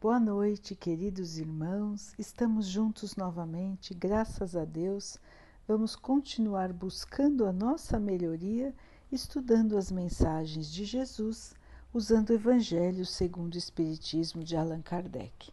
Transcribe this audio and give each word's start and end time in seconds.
Boa 0.00 0.20
noite, 0.20 0.76
queridos 0.76 1.38
irmãos. 1.38 2.14
Estamos 2.16 2.68
juntos 2.68 3.16
novamente, 3.16 3.92
graças 3.92 4.54
a 4.54 4.64
Deus. 4.64 5.18
Vamos 5.66 5.96
continuar 5.96 6.72
buscando 6.72 7.44
a 7.44 7.52
nossa 7.52 7.98
melhoria, 7.98 8.72
estudando 9.10 9.76
as 9.76 9.90
mensagens 9.90 10.70
de 10.70 10.84
Jesus, 10.84 11.52
usando 11.92 12.30
o 12.30 12.34
Evangelho 12.34 13.04
segundo 13.04 13.54
o 13.54 13.58
Espiritismo 13.58 14.44
de 14.44 14.56
Allan 14.56 14.82
Kardec. 14.82 15.50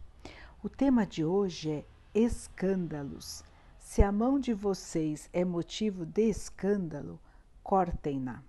O 0.62 0.68
tema 0.68 1.04
de 1.04 1.24
hoje 1.24 1.72
é 1.72 1.84
escândalos. 2.14 3.42
Se 3.80 4.00
a 4.00 4.12
mão 4.12 4.38
de 4.38 4.54
vocês 4.54 5.28
é 5.32 5.44
motivo 5.44 6.06
de 6.06 6.22
escândalo, 6.22 7.18
cortem-na. 7.64 8.44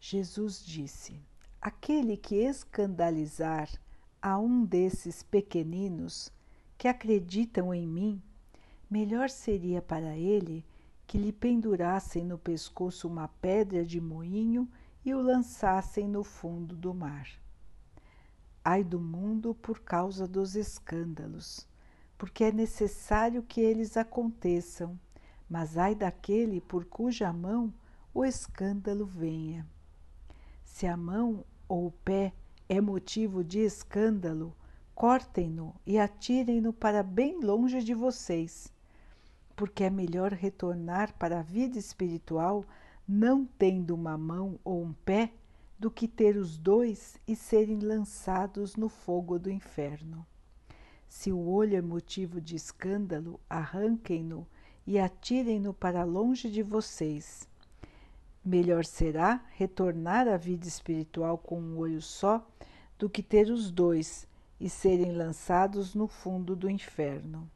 Jesus 0.00 0.60
disse: 0.66 1.22
Aquele 1.62 2.16
que 2.16 2.34
escandalizar 2.34 3.68
a 4.26 4.36
um 4.36 4.64
desses 4.64 5.22
pequeninos 5.22 6.32
que 6.76 6.88
acreditam 6.88 7.72
em 7.72 7.86
mim, 7.86 8.20
melhor 8.90 9.30
seria 9.30 9.80
para 9.80 10.16
ele 10.16 10.66
que 11.06 11.16
lhe 11.16 11.30
pendurassem 11.30 12.24
no 12.24 12.36
pescoço 12.36 13.06
uma 13.06 13.28
pedra 13.28 13.86
de 13.86 14.00
moinho 14.00 14.68
e 15.04 15.14
o 15.14 15.22
lançassem 15.22 16.08
no 16.08 16.24
fundo 16.24 16.74
do 16.74 16.92
mar. 16.92 17.28
Ai 18.64 18.82
do 18.82 18.98
mundo 18.98 19.54
por 19.54 19.78
causa 19.78 20.26
dos 20.26 20.56
escândalos, 20.56 21.64
porque 22.18 22.42
é 22.42 22.50
necessário 22.50 23.44
que 23.44 23.60
eles 23.60 23.96
aconteçam, 23.96 24.98
mas 25.48 25.78
ai 25.78 25.94
daquele 25.94 26.60
por 26.60 26.84
cuja 26.86 27.32
mão 27.32 27.72
o 28.12 28.24
escândalo 28.24 29.06
venha. 29.06 29.64
Se 30.64 30.84
a 30.84 30.96
mão 30.96 31.44
ou 31.68 31.86
o 31.86 31.92
pé 31.92 32.32
é 32.68 32.80
motivo 32.80 33.44
de 33.44 33.60
escândalo, 33.60 34.54
cortem-no 34.94 35.74
e 35.86 35.98
atirem-no 35.98 36.72
para 36.72 37.02
bem 37.02 37.40
longe 37.40 37.82
de 37.82 37.94
vocês, 37.94 38.72
porque 39.54 39.84
é 39.84 39.90
melhor 39.90 40.32
retornar 40.32 41.14
para 41.18 41.40
a 41.40 41.42
vida 41.42 41.78
espiritual 41.78 42.64
não 43.06 43.44
tendo 43.44 43.94
uma 43.94 44.18
mão 44.18 44.58
ou 44.64 44.82
um 44.82 44.92
pé 44.92 45.32
do 45.78 45.90
que 45.90 46.08
ter 46.08 46.36
os 46.36 46.58
dois 46.58 47.18
e 47.28 47.36
serem 47.36 47.78
lançados 47.78 48.74
no 48.74 48.88
fogo 48.88 49.38
do 49.38 49.50
inferno. 49.50 50.26
Se 51.08 51.30
o 51.30 51.38
olho 51.48 51.76
é 51.76 51.82
motivo 51.82 52.40
de 52.40 52.56
escândalo, 52.56 53.38
arranquem-no 53.48 54.46
e 54.86 54.98
atirem-no 54.98 55.72
para 55.72 56.02
longe 56.02 56.50
de 56.50 56.62
vocês. 56.62 57.48
Melhor 58.46 58.84
será 58.84 59.44
retornar 59.56 60.28
à 60.28 60.36
vida 60.36 60.68
espiritual 60.68 61.36
com 61.36 61.60
um 61.60 61.78
olho 61.78 62.00
só 62.00 62.46
do 62.96 63.10
que 63.10 63.20
ter 63.20 63.50
os 63.50 63.72
dois 63.72 64.24
e 64.60 64.70
serem 64.70 65.10
lançados 65.10 65.96
no 65.96 66.06
fundo 66.06 66.54
do 66.54 66.70
inferno. 66.70 67.50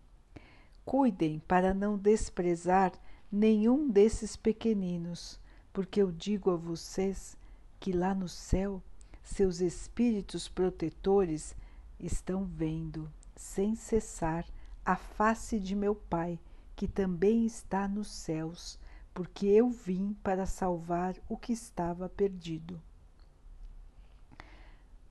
Cuidem 0.84 1.38
para 1.47 1.72
não 1.72 1.97
desprezar 1.97 2.91
nenhum 3.30 3.88
desses 3.88 4.34
pequeninos, 4.34 5.38
porque 5.72 6.02
eu 6.02 6.10
digo 6.10 6.50
a 6.50 6.56
vocês 6.56 7.36
que 7.78 7.92
lá 7.92 8.12
no 8.12 8.28
céu 8.28 8.82
seus 9.22 9.60
espíritos 9.60 10.48
protetores 10.48 11.54
estão 12.00 12.44
vendo, 12.44 13.08
sem 13.36 13.77
cessar, 13.77 14.44
a 14.84 14.97
face 14.97 15.60
de 15.60 15.77
meu 15.77 15.94
Pai, 15.94 16.36
que 16.75 16.88
também 16.88 17.47
está 17.47 17.86
nos 17.86 18.08
céus 18.08 18.77
porque 19.20 19.44
eu 19.44 19.68
vim 19.68 20.16
para 20.22 20.46
salvar 20.46 21.14
o 21.28 21.36
que 21.36 21.52
estava 21.52 22.08
perdido. 22.08 22.80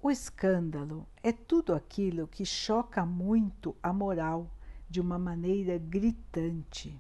O 0.02 0.10
escândalo 0.10 1.06
é 1.22 1.32
tudo 1.32 1.76
aquilo 1.76 2.28
que 2.28 2.44
choca 2.44 3.06
muito 3.06 3.76
a 3.84 3.94
moral 3.94 4.50
de 4.90 5.00
uma 5.00 5.20
maneira 5.20 5.78
gritante. 5.78 7.00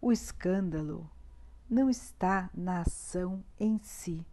O 0.00 0.10
escândalo 0.10 1.06
não 1.68 1.90
está 1.90 2.48
na 2.54 2.80
ação 2.80 3.44
em 3.58 3.78
si, 3.82 4.24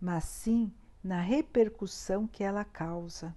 mas 0.00 0.24
sim 0.24 0.72
na 1.04 1.20
repercussão 1.20 2.26
que 2.26 2.42
ela 2.42 2.64
causa. 2.64 3.32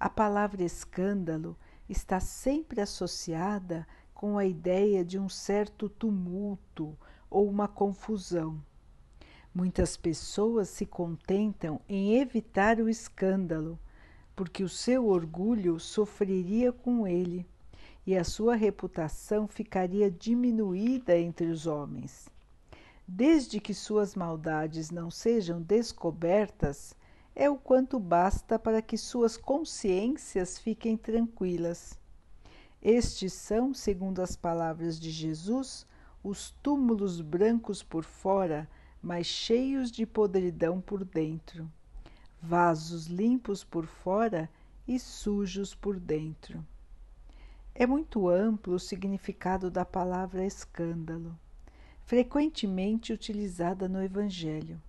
A 0.00 0.08
palavra 0.08 0.62
escândalo 0.62 1.54
está 1.90 2.18
sempre 2.20 2.80
associada 2.80 3.86
com 4.18 4.36
a 4.36 4.44
ideia 4.44 5.04
de 5.04 5.16
um 5.16 5.28
certo 5.28 5.88
tumulto 5.88 6.98
ou 7.30 7.48
uma 7.48 7.68
confusão. 7.68 8.60
Muitas 9.54 9.96
pessoas 9.96 10.68
se 10.68 10.84
contentam 10.84 11.80
em 11.88 12.16
evitar 12.16 12.80
o 12.80 12.88
escândalo, 12.88 13.78
porque 14.34 14.64
o 14.64 14.68
seu 14.68 15.06
orgulho 15.06 15.78
sofreria 15.78 16.72
com 16.72 17.06
ele 17.06 17.46
e 18.04 18.16
a 18.16 18.24
sua 18.24 18.56
reputação 18.56 19.46
ficaria 19.46 20.10
diminuída 20.10 21.16
entre 21.16 21.46
os 21.46 21.68
homens. 21.68 22.28
Desde 23.06 23.60
que 23.60 23.72
suas 23.72 24.16
maldades 24.16 24.90
não 24.90 25.12
sejam 25.12 25.62
descobertas, 25.62 26.92
é 27.36 27.48
o 27.48 27.56
quanto 27.56 28.00
basta 28.00 28.58
para 28.58 28.82
que 28.82 28.98
suas 28.98 29.36
consciências 29.36 30.58
fiquem 30.58 30.96
tranquilas. 30.96 31.96
Estes 32.82 33.32
são, 33.32 33.74
segundo 33.74 34.22
as 34.22 34.36
palavras 34.36 35.00
de 35.00 35.10
Jesus, 35.10 35.86
os 36.22 36.50
túmulos 36.62 37.20
brancos 37.20 37.82
por 37.82 38.04
fora, 38.04 38.68
mas 39.02 39.26
cheios 39.26 39.90
de 39.90 40.06
podridão 40.06 40.80
por 40.80 41.04
dentro, 41.04 41.70
vasos 42.40 43.06
limpos 43.06 43.64
por 43.64 43.86
fora 43.86 44.48
e 44.86 44.98
sujos 44.98 45.74
por 45.74 45.98
dentro. 45.98 46.64
É 47.74 47.86
muito 47.86 48.28
amplo 48.28 48.74
o 48.74 48.80
significado 48.80 49.70
da 49.70 49.84
palavra 49.84 50.44
escândalo, 50.44 51.36
frequentemente 52.04 53.12
utilizada 53.12 53.88
no 53.88 54.02
Evangelho, 54.02 54.80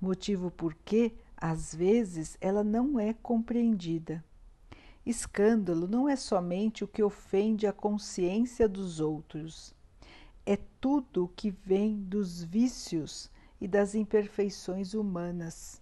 motivo 0.00 0.50
por 0.50 0.74
que, 0.74 1.12
às 1.36 1.74
vezes, 1.74 2.36
ela 2.40 2.64
não 2.64 2.98
é 2.98 3.12
compreendida. 3.12 4.24
Escândalo 5.06 5.86
não 5.86 6.08
é 6.08 6.16
somente 6.16 6.82
o 6.82 6.88
que 6.88 7.00
ofende 7.00 7.64
a 7.64 7.72
consciência 7.72 8.68
dos 8.68 8.98
outros, 8.98 9.72
é 10.44 10.58
tudo 10.80 11.24
o 11.24 11.28
que 11.28 11.48
vem 11.48 12.02
dos 12.02 12.42
vícios 12.42 13.30
e 13.60 13.68
das 13.68 13.94
imperfeições 13.94 14.94
humanas. 14.94 15.80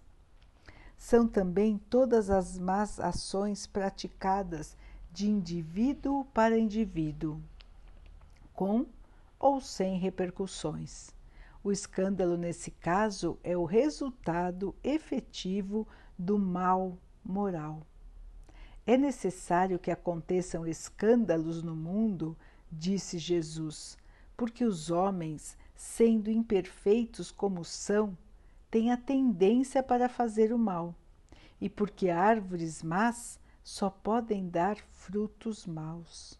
São 0.95 1.27
também 1.27 1.79
todas 1.89 2.29
as 2.29 2.59
más 2.59 2.99
ações 2.99 3.65
praticadas 3.65 4.77
de 5.11 5.27
indivíduo 5.27 6.25
para 6.25 6.55
indivíduo, 6.55 7.41
com 8.53 8.85
ou 9.39 9.59
sem 9.59 9.97
repercussões. 9.97 11.09
O 11.63 11.71
escândalo, 11.71 12.37
nesse 12.37 12.69
caso, 12.69 13.39
é 13.43 13.57
o 13.57 13.65
resultado 13.65 14.75
efetivo 14.83 15.87
do 16.15 16.37
mal 16.37 16.95
moral. 17.23 17.81
É 18.87 18.97
necessário 18.97 19.79
que 19.79 19.89
aconteçam 19.89 20.67
escândalos 20.67 21.63
no 21.63 21.75
mundo, 21.75 22.37
disse 22.71 23.17
Jesus, 23.17 23.97
porque 24.37 24.63
os 24.63 24.91
homens, 24.91 25.57
sendo 25.75 26.29
imperfeitos 26.29 27.31
como 27.31 27.65
são, 27.65 28.15
têm 28.69 28.91
a 28.91 28.97
tendência 28.97 29.81
para 29.81 30.07
fazer 30.07 30.53
o 30.53 30.57
mal, 30.57 30.93
e 31.59 31.67
porque 31.67 32.09
árvores 32.11 32.83
más 32.83 33.39
só 33.63 33.89
podem 33.89 34.47
dar 34.47 34.77
frutos 34.77 35.65
maus. 35.65 36.39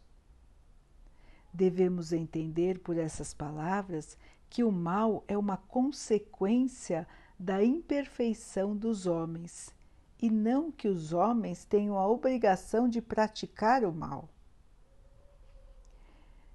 Devemos 1.52 2.14
entender 2.14 2.80
por 2.80 2.96
essas 2.96 3.34
palavras 3.34 4.16
que 4.52 4.64
o 4.64 4.72
mal 4.72 5.24
é 5.28 5.36
uma 5.36 5.58
consequência 5.58 7.08
da 7.40 7.64
imperfeição 7.64 8.78
dos 8.78 9.08
homens 9.08 9.75
e 10.26 10.30
não 10.32 10.72
que 10.72 10.88
os 10.88 11.14
homens 11.14 11.66
tenham 11.66 12.00
a 12.00 12.08
obrigação 12.08 12.90
de 12.90 13.00
praticar 13.00 13.84
o 13.84 13.94
mal. 13.94 14.28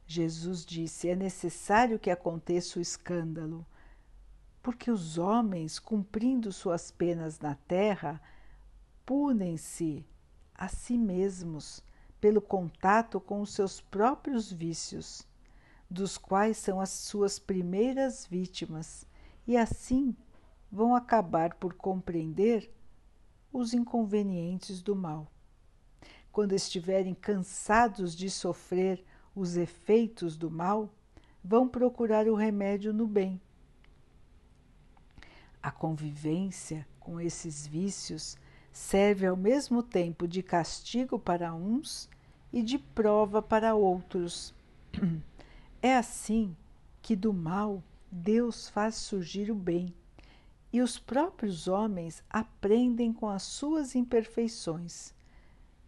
Jesus 0.04 0.66
disse: 0.66 1.08
é 1.08 1.14
necessário 1.14 1.96
que 1.96 2.10
aconteça 2.10 2.80
o 2.80 2.82
escândalo, 2.82 3.64
porque 4.60 4.90
os 4.90 5.18
homens, 5.18 5.78
cumprindo 5.78 6.50
suas 6.50 6.90
penas 6.90 7.38
na 7.38 7.54
terra, 7.54 8.20
punem-se 9.06 10.04
a 10.52 10.66
si 10.66 10.98
mesmos 10.98 11.80
pelo 12.20 12.40
contato 12.40 13.20
com 13.20 13.40
os 13.40 13.54
seus 13.54 13.80
próprios 13.80 14.50
vícios, 14.50 15.24
dos 15.88 16.18
quais 16.18 16.56
são 16.56 16.80
as 16.80 16.90
suas 16.90 17.38
primeiras 17.38 18.26
vítimas, 18.26 19.06
e 19.46 19.56
assim 19.56 20.16
vão 20.72 20.96
acabar 20.96 21.54
por 21.54 21.74
compreender 21.74 22.68
os 23.52 23.74
inconvenientes 23.74 24.82
do 24.82 24.94
mal. 24.94 25.30
Quando 26.32 26.54
estiverem 26.54 27.14
cansados 27.14 28.14
de 28.14 28.30
sofrer 28.30 29.04
os 29.34 29.56
efeitos 29.56 30.36
do 30.36 30.50
mal, 30.50 30.88
vão 31.42 31.68
procurar 31.68 32.28
o 32.28 32.34
remédio 32.34 32.92
no 32.92 33.06
bem. 33.06 33.40
A 35.62 35.70
convivência 35.70 36.86
com 36.98 37.20
esses 37.20 37.66
vícios 37.66 38.36
serve 38.72 39.26
ao 39.26 39.36
mesmo 39.36 39.82
tempo 39.82 40.28
de 40.28 40.42
castigo 40.42 41.18
para 41.18 41.52
uns 41.52 42.08
e 42.52 42.62
de 42.62 42.78
prova 42.78 43.42
para 43.42 43.74
outros. 43.74 44.54
É 45.82 45.96
assim 45.96 46.54
que 47.00 47.16
do 47.16 47.32
mal 47.32 47.82
Deus 48.12 48.68
faz 48.68 48.96
surgir 48.96 49.50
o 49.50 49.54
bem, 49.54 49.94
e 50.72 50.80
os 50.80 50.98
próprios 50.98 51.66
homens 51.66 52.22
aprendem 52.30 53.12
com 53.12 53.28
as 53.28 53.42
suas 53.42 53.94
imperfeições, 53.94 55.12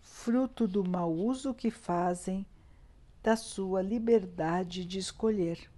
fruto 0.00 0.66
do 0.66 0.82
mau 0.82 1.12
uso 1.12 1.54
que 1.54 1.70
fazem 1.70 2.44
da 3.22 3.36
sua 3.36 3.80
liberdade 3.80 4.84
de 4.84 4.98
escolher. 4.98 5.70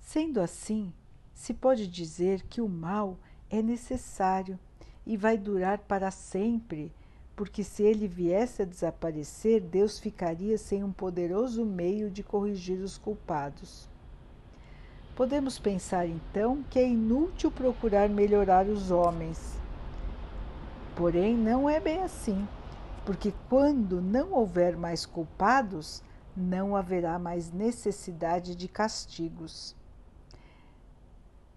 Sendo 0.00 0.40
assim, 0.40 0.92
se 1.32 1.54
pode 1.54 1.86
dizer 1.86 2.42
que 2.42 2.60
o 2.60 2.68
mal 2.68 3.18
é 3.48 3.62
necessário 3.62 4.58
e 5.06 5.16
vai 5.16 5.38
durar 5.38 5.78
para 5.78 6.10
sempre, 6.10 6.92
porque 7.36 7.62
se 7.62 7.82
ele 7.82 8.08
viesse 8.08 8.62
a 8.62 8.64
desaparecer, 8.64 9.60
Deus 9.60 9.98
ficaria 9.98 10.58
sem 10.58 10.82
um 10.82 10.92
poderoso 10.92 11.64
meio 11.64 12.10
de 12.10 12.22
corrigir 12.22 12.80
os 12.80 12.98
culpados. 12.98 13.88
Podemos 15.14 15.60
pensar 15.60 16.08
então 16.08 16.64
que 16.64 16.78
é 16.78 16.88
inútil 16.88 17.50
procurar 17.50 18.08
melhorar 18.08 18.66
os 18.66 18.90
homens. 18.90 19.56
Porém, 20.96 21.36
não 21.36 21.70
é 21.70 21.78
bem 21.78 22.02
assim, 22.02 22.48
porque 23.06 23.32
quando 23.48 24.00
não 24.00 24.32
houver 24.32 24.76
mais 24.76 25.06
culpados, 25.06 26.02
não 26.36 26.74
haverá 26.74 27.18
mais 27.18 27.52
necessidade 27.52 28.56
de 28.56 28.66
castigos. 28.66 29.76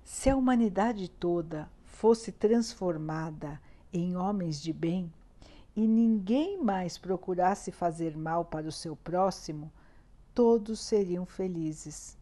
Se 0.03 0.30
a 0.30 0.36
humanidade 0.36 1.10
toda 1.10 1.69
fosse 1.83 2.31
transformada 2.31 3.60
em 3.92 4.15
homens 4.15 4.62
de 4.62 4.71
bem 4.71 5.12
e 5.75 5.88
ninguém 5.88 6.63
mais 6.63 6.98
procurasse 6.98 7.71
fazer 7.71 8.15
mal 8.15 8.45
para 8.45 8.68
o 8.68 8.71
seu 8.71 8.95
próximo, 8.95 9.71
todos 10.33 10.80
seriam 10.80 11.25
felizes, 11.25 12.17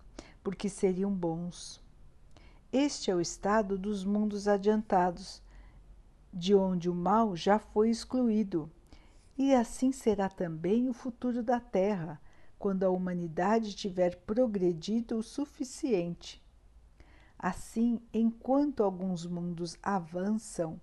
porque 0.45 0.69
seriam 0.69 1.11
bons. 1.11 1.83
Este 2.71 3.11
é 3.11 3.15
o 3.15 3.19
estado 3.19 3.77
dos 3.77 4.05
mundos 4.05 4.47
adiantados, 4.47 5.41
de 6.31 6.55
onde 6.55 6.89
o 6.89 6.95
mal 6.95 7.35
já 7.35 7.59
foi 7.59 7.89
excluído. 7.89 8.71
E 9.37 9.53
assim 9.53 9.91
será 9.91 10.29
também 10.29 10.87
o 10.87 10.93
futuro 10.93 11.43
da 11.43 11.59
Terra, 11.59 12.21
quando 12.57 12.83
a 12.83 12.89
humanidade 12.89 13.75
tiver 13.75 14.15
progredido 14.17 15.17
o 15.17 15.23
suficiente 15.23 16.41
Assim, 17.37 17.99
enquanto 18.13 18.81
alguns 18.81 19.25
mundos 19.25 19.77
avançam, 19.83 20.79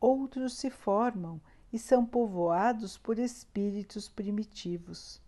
outros 0.00 0.54
se 0.54 0.70
formam 0.70 1.40
e 1.72 1.78
são 1.78 2.04
povoados 2.04 2.96
por 2.96 3.18
espíritos 3.18 4.08
primitivos. 4.08 5.20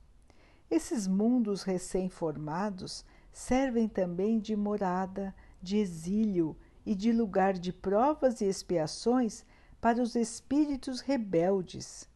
Esses 0.71 1.07
mundos 1.07 1.63
recém-formados 1.63 3.05
servem 3.33 3.89
também 3.89 4.39
de 4.39 4.55
morada, 4.55 5.35
de 5.61 5.79
exílio 5.79 6.57
e 6.85 6.95
de 6.95 7.13
lugar 7.13 7.55
de 7.55 7.73
provas 7.73 8.41
e 8.41 8.45
expiações 8.45 9.45
para 9.81 10.01
os 10.01 10.15
espíritos 10.15 11.01
rebeldes 11.01 12.09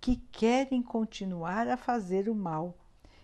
que 0.00 0.16
querem 0.16 0.82
continuar 0.82 1.68
a 1.68 1.76
fazer 1.76 2.28
o 2.28 2.34
mal 2.34 2.76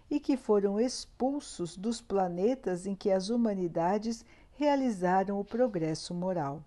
e 0.09 0.21
que 0.21 0.37
foram 0.37 0.79
expulsos 0.79 1.77
dos 1.77 2.01
planetas 2.01 2.87
em 2.87 2.95
que 2.95 3.11
as 3.11 3.31
humanidades 3.31 4.25
realizaram 4.53 5.41
o 5.41 5.45
progresso 5.45 6.15
moral. 6.15 6.63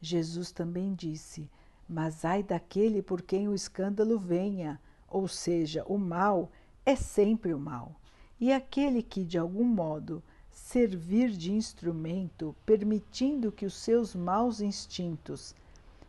Jesus 0.00 0.50
também 0.50 0.94
disse: 0.94 1.50
Mas 1.88 2.24
ai 2.24 2.42
daquele 2.42 3.02
por 3.02 3.20
quem 3.22 3.48
o 3.48 3.54
escândalo 3.54 4.18
venha, 4.18 4.80
ou 5.06 5.28
seja, 5.28 5.84
o 5.86 5.98
mal 5.98 6.50
é 6.86 6.96
sempre 6.96 7.52
o 7.52 7.58
mal, 7.58 8.00
e 8.40 8.52
aquele 8.52 9.02
que, 9.02 9.22
de 9.22 9.36
algum 9.36 9.64
modo, 9.64 10.22
servir 10.50 11.30
de 11.30 11.52
instrumento, 11.52 12.56
permitindo 12.64 13.52
que 13.52 13.66
os 13.66 13.74
seus 13.74 14.14
maus 14.14 14.60
instintos 14.60 15.54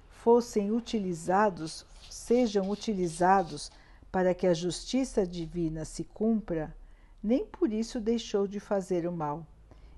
fossem 0.09 0.71
utilizados, 0.71 1.85
sejam 2.09 2.69
utilizados 2.69 3.71
para 4.11 4.33
que 4.33 4.47
a 4.47 4.53
justiça 4.53 5.25
divina 5.25 5.83
se 5.83 6.03
cumpra, 6.03 6.75
nem 7.21 7.45
por 7.45 7.73
isso 7.73 7.99
deixou 7.99 8.47
de 8.47 8.59
fazer 8.59 9.07
o 9.07 9.11
mal 9.11 9.45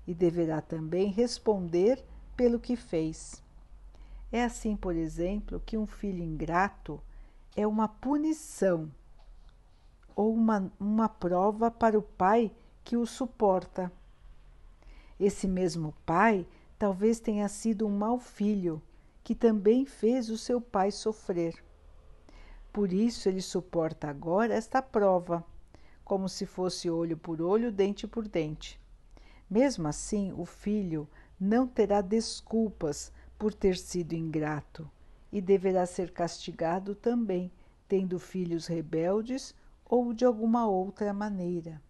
e 0.06 0.12
deverá 0.14 0.60
também 0.60 1.10
responder 1.10 2.04
pelo 2.36 2.58
que 2.58 2.74
fez. 2.74 3.42
É 4.32 4.42
assim, 4.42 4.74
por 4.76 4.96
exemplo, 4.96 5.62
que 5.64 5.76
um 5.76 5.86
filho 5.86 6.22
ingrato 6.22 7.00
é 7.54 7.66
uma 7.66 7.86
punição 7.86 8.90
ou 10.14 10.32
uma, 10.32 10.72
uma 10.78 11.08
prova 11.08 11.70
para 11.70 11.98
o 11.98 12.02
pai 12.02 12.52
que 12.82 12.96
o 12.96 13.06
suporta. 13.06 13.90
Esse 15.18 15.46
mesmo 15.46 15.94
pai 16.04 16.46
talvez 16.78 17.20
tenha 17.20 17.48
sido 17.48 17.86
um 17.86 17.90
mau 17.90 18.18
filho 18.18 18.82
que 19.22 19.34
também 19.34 19.86
fez 19.86 20.28
o 20.28 20.36
seu 20.36 20.60
pai 20.60 20.90
sofrer. 20.90 21.54
Por 22.72 22.92
isso 22.92 23.28
ele 23.28 23.40
suporta 23.40 24.08
agora 24.08 24.52
esta 24.52 24.82
prova, 24.82 25.44
como 26.04 26.28
se 26.28 26.44
fosse 26.44 26.90
olho 26.90 27.16
por 27.16 27.40
olho, 27.40 27.72
dente 27.72 28.06
por 28.06 28.28
dente. 28.28 28.78
Mesmo 29.48 29.88
assim, 29.88 30.32
o 30.36 30.44
filho 30.44 31.08
não 31.38 31.66
terá 31.66 32.00
desculpas 32.00 33.12
por 33.38 33.54
ter 33.54 33.76
sido 33.76 34.12
ingrato 34.12 34.90
e 35.32 35.40
deverá 35.40 35.86
ser 35.86 36.12
castigado 36.12 36.94
também, 36.94 37.50
tendo 37.88 38.18
filhos 38.18 38.66
rebeldes 38.66 39.54
ou 39.84 40.12
de 40.12 40.24
alguma 40.24 40.66
outra 40.66 41.12
maneira. 41.12 41.80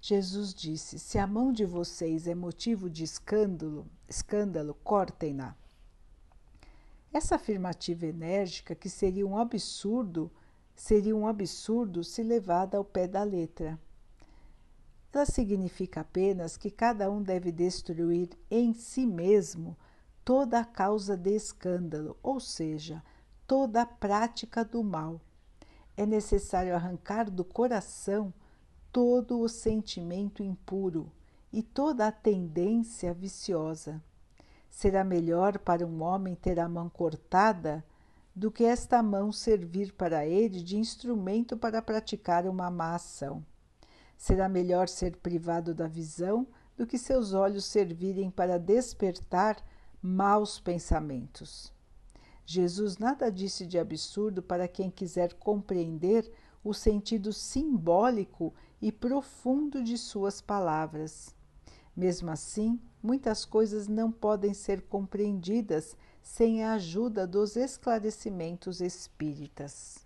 Jesus 0.00 0.52
disse: 0.52 0.98
Se 0.98 1.18
a 1.18 1.26
mão 1.26 1.52
de 1.52 1.64
vocês 1.64 2.26
é 2.26 2.34
motivo 2.34 2.90
de 2.90 3.04
escândalo, 3.04 3.86
escândalo, 4.08 4.74
cortem-na. 4.84 5.56
Essa 7.12 7.36
afirmativa 7.36 8.06
enérgica, 8.06 8.74
que 8.74 8.90
seria 8.90 9.26
um 9.26 9.38
absurdo, 9.38 10.30
seria 10.74 11.16
um 11.16 11.26
absurdo 11.26 12.02
se 12.02 12.22
levada 12.22 12.76
ao 12.76 12.84
pé 12.84 13.06
da 13.06 13.22
letra. 13.22 13.78
Ela 15.12 15.24
significa 15.24 16.00
apenas 16.00 16.56
que 16.56 16.70
cada 16.70 17.08
um 17.10 17.22
deve 17.22 17.52
destruir 17.52 18.30
em 18.50 18.74
si 18.74 19.06
mesmo 19.06 19.76
toda 20.24 20.58
a 20.58 20.64
causa 20.64 21.16
de 21.16 21.30
escândalo, 21.30 22.16
ou 22.20 22.40
seja, 22.40 23.02
toda 23.46 23.82
a 23.82 23.86
prática 23.86 24.64
do 24.64 24.82
mal. 24.82 25.20
É 25.96 26.04
necessário 26.04 26.74
arrancar 26.74 27.30
do 27.30 27.44
coração 27.44 28.32
todo 28.90 29.40
o 29.40 29.48
sentimento 29.48 30.42
impuro 30.42 31.10
e 31.52 31.62
toda 31.62 32.06
a 32.06 32.12
tendência 32.12 33.12
viciosa. 33.12 34.02
Será 34.70 35.04
melhor 35.04 35.58
para 35.58 35.86
um 35.86 36.02
homem 36.02 36.34
ter 36.34 36.58
a 36.58 36.68
mão 36.68 36.88
cortada 36.88 37.84
do 38.34 38.50
que 38.50 38.64
esta 38.64 39.02
mão 39.02 39.30
servir 39.30 39.92
para 39.92 40.26
ele 40.26 40.62
de 40.62 40.76
instrumento 40.76 41.56
para 41.56 41.82
praticar 41.82 42.46
uma 42.46 42.70
má 42.70 42.94
ação. 42.94 43.44
Será 44.16 44.48
melhor 44.48 44.88
ser 44.88 45.16
privado 45.16 45.74
da 45.74 45.86
visão 45.86 46.46
do 46.76 46.86
que 46.86 46.98
seus 46.98 47.32
olhos 47.32 47.64
servirem 47.64 48.30
para 48.30 48.58
despertar 48.58 49.56
maus 50.00 50.58
pensamentos. 50.58 51.73
Jesus 52.46 52.98
nada 52.98 53.30
disse 53.30 53.66
de 53.66 53.78
absurdo 53.78 54.42
para 54.42 54.68
quem 54.68 54.90
quiser 54.90 55.34
compreender 55.34 56.30
o 56.62 56.72
sentido 56.74 57.32
simbólico 57.32 58.52
e 58.80 58.92
profundo 58.92 59.82
de 59.82 59.96
suas 59.96 60.40
palavras. 60.40 61.34
Mesmo 61.96 62.30
assim, 62.30 62.80
muitas 63.02 63.44
coisas 63.44 63.88
não 63.88 64.10
podem 64.10 64.52
ser 64.52 64.82
compreendidas 64.82 65.96
sem 66.22 66.64
a 66.64 66.72
ajuda 66.74 67.26
dos 67.26 67.56
esclarecimentos 67.56 68.80
espíritas. 68.80 70.04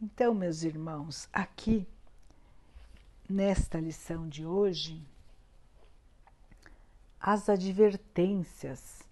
Então, 0.00 0.32
meus 0.32 0.62
irmãos, 0.62 1.28
aqui 1.32 1.86
nesta 3.28 3.80
lição 3.80 4.28
de 4.28 4.46
hoje 4.46 5.04
as 7.20 7.48
advertências, 7.48 9.02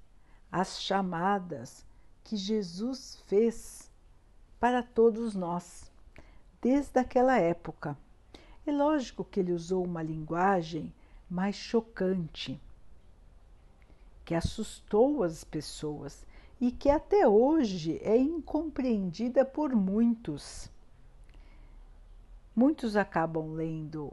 as 0.59 0.81
chamadas 0.81 1.85
que 2.25 2.35
Jesus 2.35 3.23
fez 3.27 3.91
para 4.59 4.83
todos 4.83 5.35
nós, 5.35 5.93
desde 6.63 6.99
aquela 6.99 7.37
época. 7.39 7.95
É 8.67 8.73
lógico 8.73 9.23
que 9.23 9.39
ele 9.39 9.53
usou 9.53 9.85
uma 9.85 10.03
linguagem 10.03 10.91
mais 11.29 11.57
chocante, 11.57 12.59
que 14.25 14.35
assustou 14.35 15.23
as 15.23 15.45
pessoas 15.45 16.25
e 16.59 16.73
que 16.73 16.89
até 16.89 17.29
hoje 17.29 18.01
é 18.03 18.17
incompreendida 18.17 19.45
por 19.45 19.75
muitos. 19.75 20.71
Muitos 22.55 22.97
acabam 22.97 23.53
lendo 23.53 24.11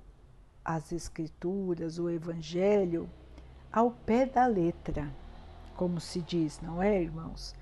as 0.66 0.92
Escrituras, 0.92 1.98
o 2.00 2.10
Evangelho, 2.10 3.10
ao 3.72 3.92
pé 3.92 4.26
da 4.26 4.46
letra, 4.46 5.23
como 5.76 6.00
se 6.00 6.22
diz, 6.22 6.60
não 6.62 6.82
é, 6.82 7.02
irmãos? 7.02 7.56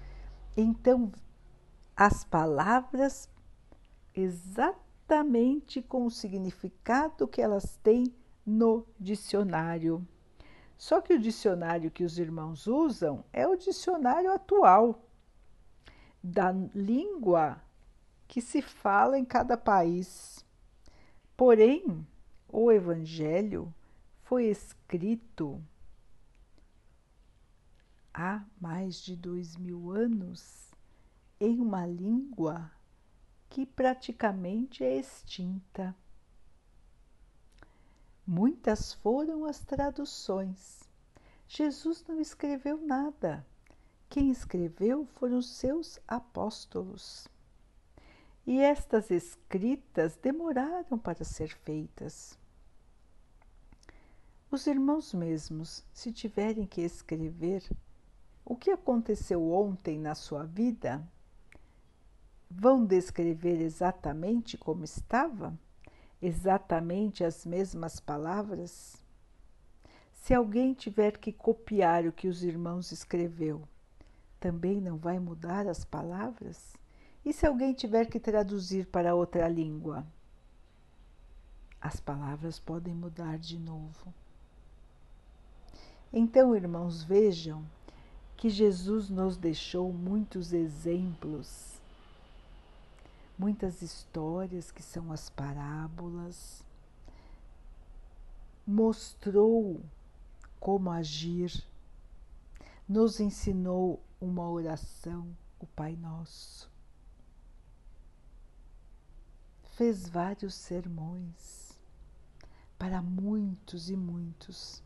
Então, 0.55 1.11
as 1.95 2.23
palavras 2.23 3.29
exatamente 4.13 5.81
com 5.81 6.05
o 6.05 6.11
significado 6.11 7.27
que 7.27 7.41
elas 7.41 7.77
têm 7.83 8.13
no 8.45 8.85
dicionário. 8.99 10.05
Só 10.77 10.99
que 10.99 11.13
o 11.13 11.19
dicionário 11.19 11.91
que 11.91 12.03
os 12.03 12.17
irmãos 12.17 12.67
usam 12.67 13.23
é 13.31 13.47
o 13.47 13.55
dicionário 13.55 14.31
atual 14.31 14.99
da 16.23 16.51
língua 16.73 17.61
que 18.27 18.41
se 18.41 18.61
fala 18.61 19.17
em 19.17 19.25
cada 19.25 19.57
país. 19.57 20.45
Porém, 21.37 22.05
o 22.49 22.71
Evangelho 22.71 23.73
foi 24.23 24.45
escrito 24.45 25.61
há 28.13 28.43
mais 28.59 29.01
de 29.01 29.15
dois 29.15 29.55
mil 29.55 29.91
anos 29.91 30.69
em 31.39 31.59
uma 31.59 31.85
língua 31.85 32.71
que 33.49 33.65
praticamente 33.65 34.83
é 34.83 34.97
extinta. 34.97 35.95
Muitas 38.25 38.93
foram 38.93 39.45
as 39.45 39.59
traduções. 39.59 40.81
Jesus 41.47 42.03
não 42.07 42.21
escreveu 42.21 42.77
nada. 42.85 43.45
Quem 44.09 44.29
escreveu 44.29 45.05
foram 45.05 45.41
seus 45.41 45.99
apóstolos. 46.07 47.27
E 48.45 48.59
estas 48.59 49.11
escritas 49.11 50.15
demoraram 50.15 50.97
para 50.97 51.23
ser 51.23 51.49
feitas. 51.49 52.37
Os 54.49 54.67
irmãos 54.67 55.13
mesmos, 55.13 55.83
se 55.93 56.11
tiverem 56.11 56.65
que 56.65 56.81
escrever 56.81 57.63
o 58.45 58.55
que 58.55 58.71
aconteceu 58.71 59.51
ontem 59.51 59.99
na 59.99 60.15
sua 60.15 60.43
vida, 60.43 61.01
vão 62.49 62.85
descrever 62.85 63.61
exatamente 63.61 64.57
como 64.57 64.83
estava? 64.83 65.57
exatamente 66.21 67.23
as 67.23 67.45
mesmas 67.45 67.99
palavras? 67.99 69.03
Se 70.13 70.33
alguém 70.33 70.73
tiver 70.73 71.17
que 71.17 71.31
copiar 71.31 72.05
o 72.05 72.11
que 72.11 72.27
os 72.27 72.43
irmãos 72.43 72.91
escreveu, 72.91 73.67
também 74.39 74.79
não 74.79 74.97
vai 74.97 75.17
mudar 75.17 75.67
as 75.67 75.83
palavras? 75.83 76.75
E 77.25 77.33
se 77.33 77.45
alguém 77.45 77.73
tiver 77.73 78.05
que 78.05 78.19
traduzir 78.19 78.85
para 78.87 79.15
outra 79.15 79.47
língua? 79.47 80.05
As 81.79 81.99
palavras 81.99 82.59
podem 82.59 82.93
mudar 82.93 83.39
de 83.39 83.57
novo. 83.57 84.13
Então, 86.13 86.55
irmãos, 86.55 87.03
vejam 87.03 87.65
que 88.41 88.49
Jesus 88.49 89.07
nos 89.07 89.37
deixou 89.37 89.93
muitos 89.93 90.51
exemplos 90.51 91.71
muitas 93.41 93.81
histórias 93.81 94.69
que 94.69 94.83
são 94.83 95.11
as 95.11 95.27
parábolas, 95.31 96.63
mostrou 98.67 99.83
como 100.59 100.91
agir, 100.91 101.51
nos 102.87 103.19
ensinou 103.19 103.99
uma 104.21 104.47
oração, 104.47 105.35
o 105.59 105.65
Pai 105.65 105.95
Nosso. 105.95 106.69
Fez 109.75 110.07
vários 110.07 110.53
sermões 110.53 111.71
para 112.77 113.01
muitos 113.01 113.89
e 113.89 113.97
muitos, 113.97 114.83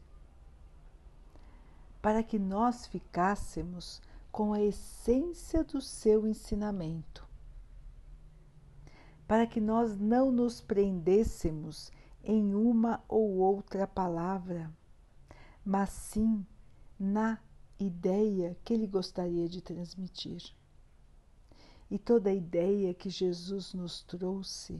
para 2.06 2.22
que 2.22 2.38
nós 2.38 2.86
ficássemos 2.86 4.00
com 4.32 4.54
a 4.54 4.62
essência 4.62 5.64
do 5.64 5.82
seu 5.82 6.28
ensinamento 6.28 7.26
para 9.28 9.48
que 9.48 9.60
nós 9.60 9.98
não 9.98 10.32
nos 10.32 10.62
prendêssemos 10.62 11.92
em 12.24 12.54
uma 12.54 13.04
ou 13.08 13.38
outra 13.38 13.88
palavra, 13.88 14.72
mas 15.66 15.90
sim 15.90 16.46
na 17.00 17.40
ideia 17.80 18.56
que 18.64 18.76
ele 18.76 18.86
gostaria 18.86 19.50
de 19.50 19.60
transmitir. 19.60 20.54
E 21.90 21.98
toda 21.98 22.32
ideia 22.32 22.94
que 22.94 23.10
Jesus 23.10 23.74
nos 23.74 24.04
trouxe 24.04 24.80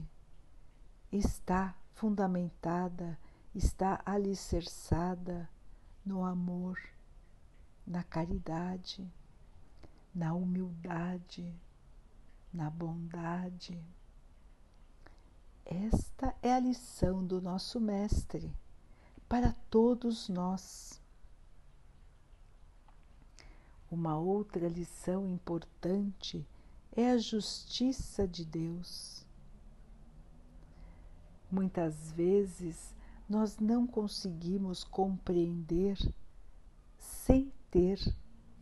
está 1.12 1.76
fundamentada, 1.96 3.18
está 3.56 4.00
alicerçada 4.06 5.50
no 6.06 6.24
amor, 6.24 6.78
na 7.86 8.04
caridade, 8.04 9.08
na 10.14 10.34
humildade, 10.34 11.54
na 12.52 12.70
bondade. 12.70 13.80
Esta 15.66 16.36
é 16.42 16.54
a 16.54 16.60
lição 16.60 17.26
do 17.26 17.42
nosso 17.42 17.80
Mestre 17.80 18.56
para 19.28 19.54
todos 19.70 20.30
nós. 20.30 21.02
Uma 23.92 24.18
outra 24.18 24.68
lição 24.68 25.28
importante 25.28 26.46
é 26.92 27.12
a 27.12 27.18
justiça 27.18 28.28
de 28.28 28.46
Deus. 28.46 29.26
Muitas 31.52 32.12
vezes 32.12 32.96
nós 33.28 33.58
não 33.58 33.88
conseguimos 33.88 34.84
compreender 34.84 35.98
sem 36.98 37.52
ter 37.76 38.00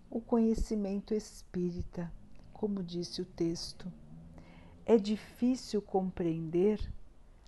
o 0.10 0.20
conhecimento 0.20 1.13
espírita, 1.13 2.12
como 2.51 2.82
disse 2.82 3.22
o 3.22 3.25
texto 3.25 3.91
é 4.86 4.98
difícil 4.98 5.82
compreender 5.82 6.91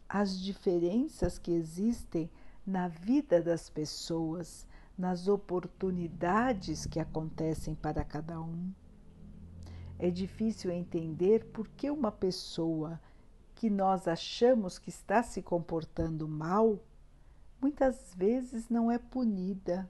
as 0.07 0.39
diferenças 0.39 1.37
que 1.39 1.51
existem 1.51 2.29
na 2.65 2.87
vida 2.87 3.41
das 3.41 3.67
pessoas, 3.67 4.67
nas 4.95 5.27
oportunidades 5.27 6.85
que 6.85 6.99
acontecem 6.99 7.73
para 7.73 8.03
cada 8.03 8.39
um. 8.39 8.71
É 9.97 10.11
difícil 10.11 10.69
entender 10.71 11.45
por 11.45 11.67
que 11.67 11.89
uma 11.89 12.11
pessoa 12.11 13.01
que 13.55 13.69
nós 13.69 14.07
achamos 14.07 14.77
que 14.77 14.89
está 14.89 15.23
se 15.23 15.41
comportando 15.41 16.27
mal, 16.27 16.79
muitas 17.59 18.13
vezes 18.15 18.69
não 18.69 18.91
é 18.91 18.99
punida. 18.99 19.89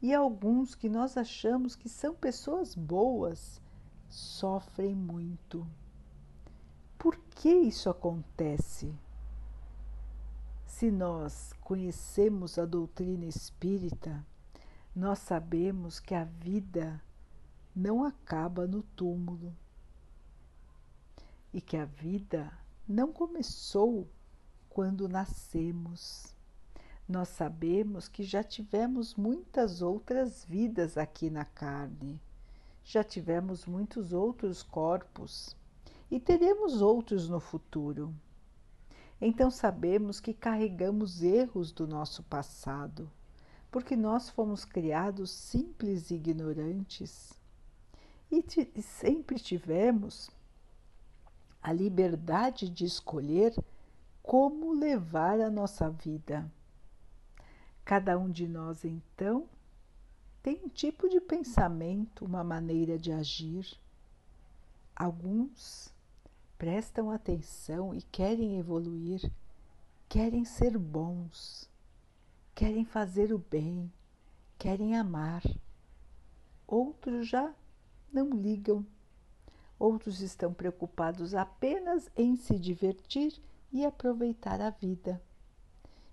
E 0.00 0.14
alguns 0.14 0.74
que 0.74 0.88
nós 0.88 1.16
achamos 1.16 1.74
que 1.74 1.88
são 1.88 2.14
pessoas 2.14 2.74
boas 2.74 3.60
sofrem 4.08 4.94
muito. 4.94 5.66
Por 6.96 7.16
que 7.16 7.48
isso 7.48 7.90
acontece? 7.90 8.94
Se 10.66 10.90
nós 10.90 11.52
conhecemos 11.60 12.58
a 12.58 12.64
doutrina 12.64 13.24
espírita, 13.24 14.24
nós 14.94 15.18
sabemos 15.18 15.98
que 15.98 16.14
a 16.14 16.24
vida 16.24 17.02
não 17.74 18.04
acaba 18.04 18.66
no 18.66 18.82
túmulo 18.82 19.54
e 21.52 21.60
que 21.60 21.76
a 21.76 21.84
vida 21.84 22.52
não 22.86 23.12
começou 23.12 24.08
quando 24.68 25.08
nascemos. 25.08 26.34
Nós 27.08 27.28
sabemos 27.28 28.06
que 28.06 28.22
já 28.22 28.44
tivemos 28.44 29.14
muitas 29.14 29.80
outras 29.80 30.44
vidas 30.44 30.98
aqui 30.98 31.30
na 31.30 31.42
carne, 31.42 32.20
já 32.84 33.02
tivemos 33.02 33.64
muitos 33.64 34.12
outros 34.12 34.62
corpos 34.62 35.56
e 36.10 36.20
teremos 36.20 36.82
outros 36.82 37.26
no 37.26 37.40
futuro. 37.40 38.14
Então 39.18 39.50
sabemos 39.50 40.20
que 40.20 40.34
carregamos 40.34 41.22
erros 41.22 41.72
do 41.72 41.86
nosso 41.86 42.22
passado, 42.24 43.10
porque 43.70 43.96
nós 43.96 44.28
fomos 44.28 44.66
criados 44.66 45.30
simples 45.30 46.10
e 46.10 46.16
ignorantes 46.16 47.32
e, 48.30 48.82
sempre 48.82 49.38
tivemos 49.38 50.30
a 51.62 51.72
liberdade 51.72 52.68
de 52.68 52.84
escolher 52.84 53.54
como 54.22 54.74
levar 54.74 55.40
a 55.40 55.50
nossa 55.50 55.88
vida. 55.88 56.50
Cada 57.88 58.18
um 58.18 58.30
de 58.30 58.46
nós, 58.46 58.84
então, 58.84 59.48
tem 60.42 60.60
um 60.62 60.68
tipo 60.68 61.08
de 61.08 61.22
pensamento, 61.22 62.22
uma 62.22 62.44
maneira 62.44 62.98
de 62.98 63.10
agir. 63.10 63.66
Alguns 64.94 65.90
prestam 66.58 67.10
atenção 67.10 67.94
e 67.94 68.02
querem 68.02 68.58
evoluir, 68.58 69.32
querem 70.06 70.44
ser 70.44 70.76
bons, 70.76 71.66
querem 72.54 72.84
fazer 72.84 73.32
o 73.32 73.38
bem, 73.38 73.90
querem 74.58 74.94
amar. 74.94 75.42
Outros 76.66 77.26
já 77.26 77.54
não 78.12 78.28
ligam. 78.28 78.84
Outros 79.78 80.20
estão 80.20 80.52
preocupados 80.52 81.34
apenas 81.34 82.10
em 82.14 82.36
se 82.36 82.58
divertir 82.58 83.32
e 83.72 83.82
aproveitar 83.86 84.60
a 84.60 84.68
vida. 84.68 85.22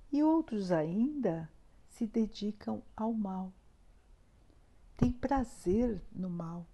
E 0.09 0.23
outros 0.23 0.71
ainda 0.71 1.53
se 1.95 2.05
dedicam 2.05 2.83
ao 2.93 3.13
mal. 3.13 3.53
têm 4.97 5.13
prazer 5.13 6.03
no 6.11 6.29
mal, 6.29 6.67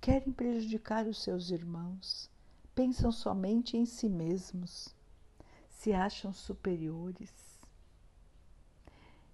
querem 0.00 0.32
prejudicar 0.32 1.08
os 1.08 1.20
seus 1.20 1.50
irmãos, 1.50 2.30
pensam 2.76 3.10
somente 3.10 3.76
em 3.76 3.84
si 3.84 4.08
mesmos, 4.08 4.94
se 5.68 5.92
acham 5.92 6.32
superiores. 6.32 7.58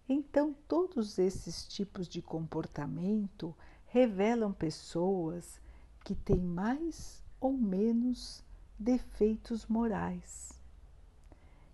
Então, 0.08 0.54
todos 0.66 1.18
esses 1.18 1.68
tipos 1.68 2.08
de 2.08 2.22
comportamento 2.22 3.54
revelam 3.84 4.50
pessoas 4.50 5.60
que 6.02 6.14
têm 6.14 6.40
mais 6.40 7.22
ou 7.38 7.52
menos 7.52 8.42
defeitos 8.78 9.66
morais, 9.66 10.58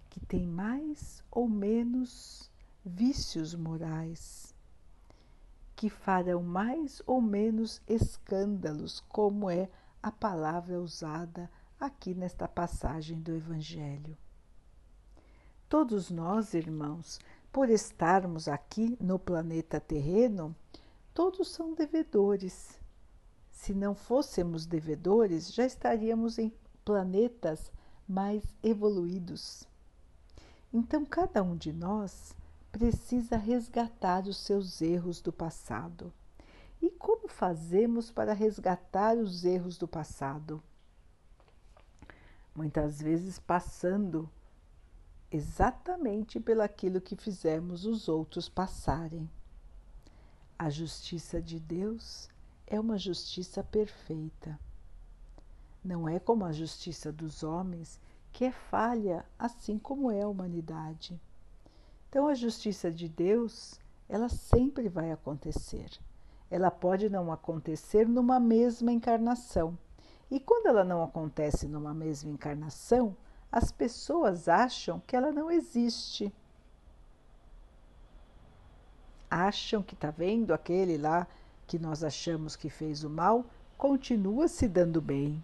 que 0.09 0.19
têm 0.19 0.45
mais 0.45 1.23
ou 1.31 1.49
menos 1.49 2.50
vícios 2.85 3.55
morais, 3.55 4.55
que 5.77 5.89
farão 5.89 6.43
mais 6.43 7.03
ou 7.07 7.21
menos 7.21 7.81
escândalos, 7.87 9.01
como 9.09 9.51
é 9.51 9.69
a 10.03 10.11
palavra 10.11 10.81
usada 10.81 11.51
aqui 11.79 12.15
nesta 12.15 12.47
passagem 12.47 13.21
do 13.21 13.35
Evangelho. 13.35 14.17
Todos 15.69 16.11
nós, 16.11 16.55
irmãos, 16.55 17.19
por 17.53 17.71
estarmos 17.71 18.49
aqui 18.49 18.97
no 19.01 19.19
planeta 19.19 19.81
terreno, 19.81 20.55
todos 21.15 21.49
são 21.49 21.75
devedores 21.75 22.81
se 23.61 23.75
não 23.75 23.95
fôssemos 23.95 24.65
devedores, 24.65 25.53
já 25.53 25.67
estaríamos 25.67 26.39
em 26.39 26.51
planetas 26.83 27.71
mais 28.09 28.43
evoluídos. 28.63 29.65
Então, 30.73 31.05
cada 31.05 31.43
um 31.43 31.55
de 31.55 31.71
nós 31.71 32.35
precisa 32.71 33.37
resgatar 33.37 34.27
os 34.27 34.37
seus 34.37 34.81
erros 34.81 35.21
do 35.21 35.33
passado. 35.33 36.13
E 36.81 36.91
como 36.91 37.29
fazemos 37.29 38.11
para 38.11 38.33
resgatar 38.33 39.17
os 39.17 39.45
erros 39.45 39.77
do 39.77 39.87
passado? 39.87 40.63
Muitas 42.55 43.01
vezes 43.01 43.39
passando 43.39 44.29
exatamente 45.31 46.41
pelaquilo 46.41 47.01
que 47.01 47.15
fizemos 47.15 47.85
os 47.85 48.09
outros 48.09 48.49
passarem. 48.49 49.29
A 50.59 50.69
justiça 50.71 51.41
de 51.41 51.61
Deus 51.61 52.29
é 52.67 52.79
uma 52.79 52.99
justiça 52.99 53.63
perfeita. 53.63 54.59
Não 55.83 56.09
é 56.09 56.19
como 56.19 56.45
a 56.45 56.53
justiça 56.53 57.13
dos 57.13 57.43
homens, 57.43 58.01
que 58.33 58.45
é 58.45 58.53
falha, 58.53 59.25
assim 59.39 59.79
como 59.79 60.11
é 60.11 60.23
a 60.23 60.29
humanidade. 60.29 61.21
Então, 62.11 62.27
a 62.27 62.35
justiça 62.35 62.91
de 62.91 63.09
Deus, 63.09 63.79
ela 64.09 64.29
sempre 64.29 64.89
vai 64.89 65.13
acontecer. 65.13 65.89
Ela 66.51 66.69
pode 66.69 67.09
não 67.09 67.31
acontecer 67.31 68.09
numa 68.09 68.41
mesma 68.41 68.91
encarnação. 68.91 69.79
E 70.29 70.41
quando 70.41 70.67
ela 70.67 70.83
não 70.83 71.05
acontece 71.05 71.69
numa 71.69 71.95
mesma 71.95 72.33
encarnação, 72.33 73.17
as 73.53 73.71
pessoas 73.71 74.49
acham 74.49 75.01
que 75.07 75.15
ela 75.15 75.31
não 75.31 75.53
existe. 75.53 76.35
Acham 79.31 79.81
que 79.81 79.95
está 79.95 80.11
vendo 80.11 80.53
aquele 80.53 80.99
lá 80.99 81.29
que 81.65 81.79
nós 81.79 82.03
achamos 82.03 82.57
que 82.57 82.69
fez 82.69 83.05
o 83.05 83.09
mal 83.09 83.47
continua 83.79 84.49
se 84.49 84.67
dando 84.67 85.01
bem. 85.01 85.43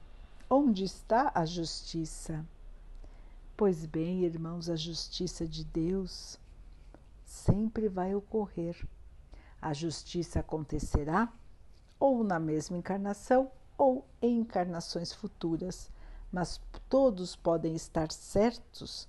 Onde 0.50 0.82
está 0.82 1.30
a 1.32 1.46
justiça? 1.46 2.44
Pois 3.56 3.87
bem, 3.87 4.25
irmãos, 4.25 4.68
a 4.68 4.75
justiça 4.75 5.46
de 5.46 5.62
Deus 5.62 6.40
sempre 7.26 7.88
vai 7.88 8.14
ocorrer. 8.14 8.87
A 9.61 9.75
justiça 9.75 10.40
acontecerá 10.40 11.30
ou 11.99 12.23
na 12.23 12.38
mesma 12.38 12.78
encarnação 12.78 13.50
ou 13.76 14.06
em 14.23 14.38
encarnações 14.38 15.12
futuras, 15.12 15.91
mas 16.32 16.60
todos 16.89 17.34
podem 17.34 17.75
estar 17.75 18.10
certos 18.12 19.08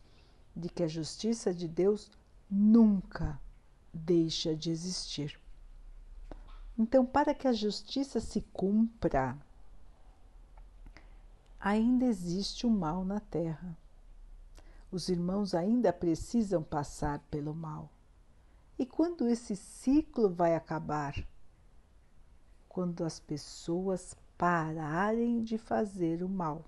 de 0.56 0.68
que 0.68 0.84
a 0.84 0.88
justiça 0.88 1.54
de 1.54 1.68
Deus 1.68 2.12
nunca 2.50 3.40
deixa 3.94 4.56
de 4.56 4.72
existir. 4.72 5.40
Então, 6.78 7.06
para 7.06 7.34
que 7.34 7.48
a 7.48 7.54
justiça 7.54 8.20
se 8.20 8.42
cumpra, 8.54 9.38
ainda 11.60 12.06
existe 12.06 12.66
o 12.66 12.70
mal 12.70 13.06
na 13.06 13.20
terra. 13.20 13.78
Os 14.92 15.10
irmãos 15.10 15.54
ainda 15.54 15.92
precisam 15.94 16.64
passar 16.64 17.20
pelo 17.30 17.54
mal. 17.54 17.90
E 18.78 18.86
quando 18.86 19.28
esse 19.28 19.56
ciclo 19.56 20.30
vai 20.30 20.56
acabar? 20.56 21.16
Quando 22.70 23.04
as 23.04 23.20
pessoas 23.20 24.16
pararem 24.38 25.42
de 25.44 25.58
fazer 25.58 26.22
o 26.24 26.30
mal. 26.30 26.66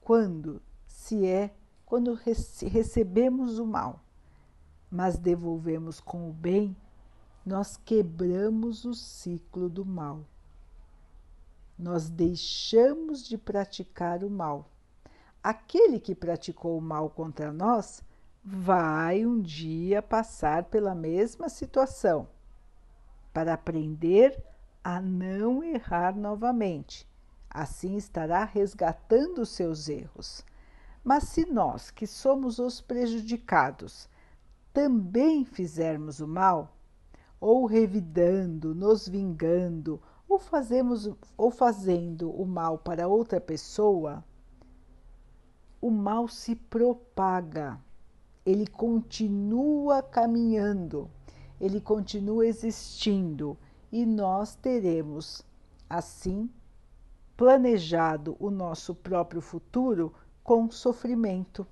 Quando 0.00 0.60
se 0.86 1.26
é 1.26 1.54
quando 1.92 2.14
recebemos 2.14 3.58
o 3.58 3.66
mal, 3.66 4.02
mas 4.90 5.18
devolvemos 5.18 6.00
com 6.00 6.30
o 6.30 6.32
bem, 6.32 6.74
nós 7.44 7.76
quebramos 7.76 8.86
o 8.86 8.94
ciclo 8.94 9.68
do 9.68 9.84
mal. 9.84 10.24
Nós 11.78 12.08
deixamos 12.08 13.26
de 13.26 13.36
praticar 13.36 14.24
o 14.24 14.30
mal. 14.30 14.70
Aquele 15.42 16.00
que 16.00 16.14
praticou 16.14 16.78
o 16.78 16.80
mal 16.80 17.10
contra 17.10 17.52
nós 17.52 18.02
vai 18.44 19.24
um 19.24 19.40
dia 19.40 20.02
passar 20.02 20.64
pela 20.64 20.94
mesma 20.94 21.48
situação 21.48 22.26
para 23.32 23.54
aprender 23.54 24.42
a 24.82 25.00
não 25.00 25.62
errar 25.62 26.16
novamente. 26.16 27.08
Assim 27.48 27.96
estará 27.96 28.44
resgatando 28.44 29.46
seus 29.46 29.88
erros. 29.88 30.44
Mas 31.04 31.24
se 31.24 31.46
nós, 31.46 31.90
que 31.90 32.06
somos 32.06 32.58
os 32.58 32.80
prejudicados, 32.80 34.08
também 34.72 35.44
fizermos 35.44 36.20
o 36.20 36.26
mal, 36.26 36.76
ou 37.40 37.66
revidando, 37.66 38.74
nos 38.74 39.08
vingando, 39.08 40.00
ou, 40.28 40.38
fazemos, 40.38 41.10
ou 41.36 41.50
fazendo 41.50 42.30
o 42.30 42.46
mal 42.46 42.78
para 42.78 43.08
outra 43.08 43.40
pessoa, 43.40 44.24
o 45.80 45.90
mal 45.90 46.28
se 46.28 46.54
propaga, 46.54 47.78
ele 48.44 48.66
continua 48.66 50.02
caminhando, 50.02 51.10
ele 51.60 51.80
continua 51.80 52.46
existindo 52.46 53.56
e 53.90 54.04
nós 54.06 54.54
teremos, 54.54 55.42
assim, 55.88 56.50
planejado 57.36 58.36
o 58.38 58.50
nosso 58.50 58.94
próprio 58.94 59.40
futuro 59.40 60.12
com 60.42 60.70
sofrimento. 60.70 61.66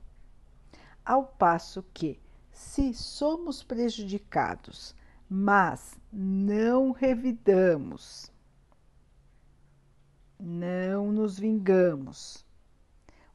Ao 1.05 1.25
passo 1.25 1.85
que, 1.93 2.21
se 2.53 2.93
somos 2.95 3.63
prejudicados 3.63 4.95
mas 5.33 5.97
não 6.13 6.91
revidamos, 6.91 8.33
não 10.37 11.13
nos 11.13 11.39
vingamos. 11.39 12.45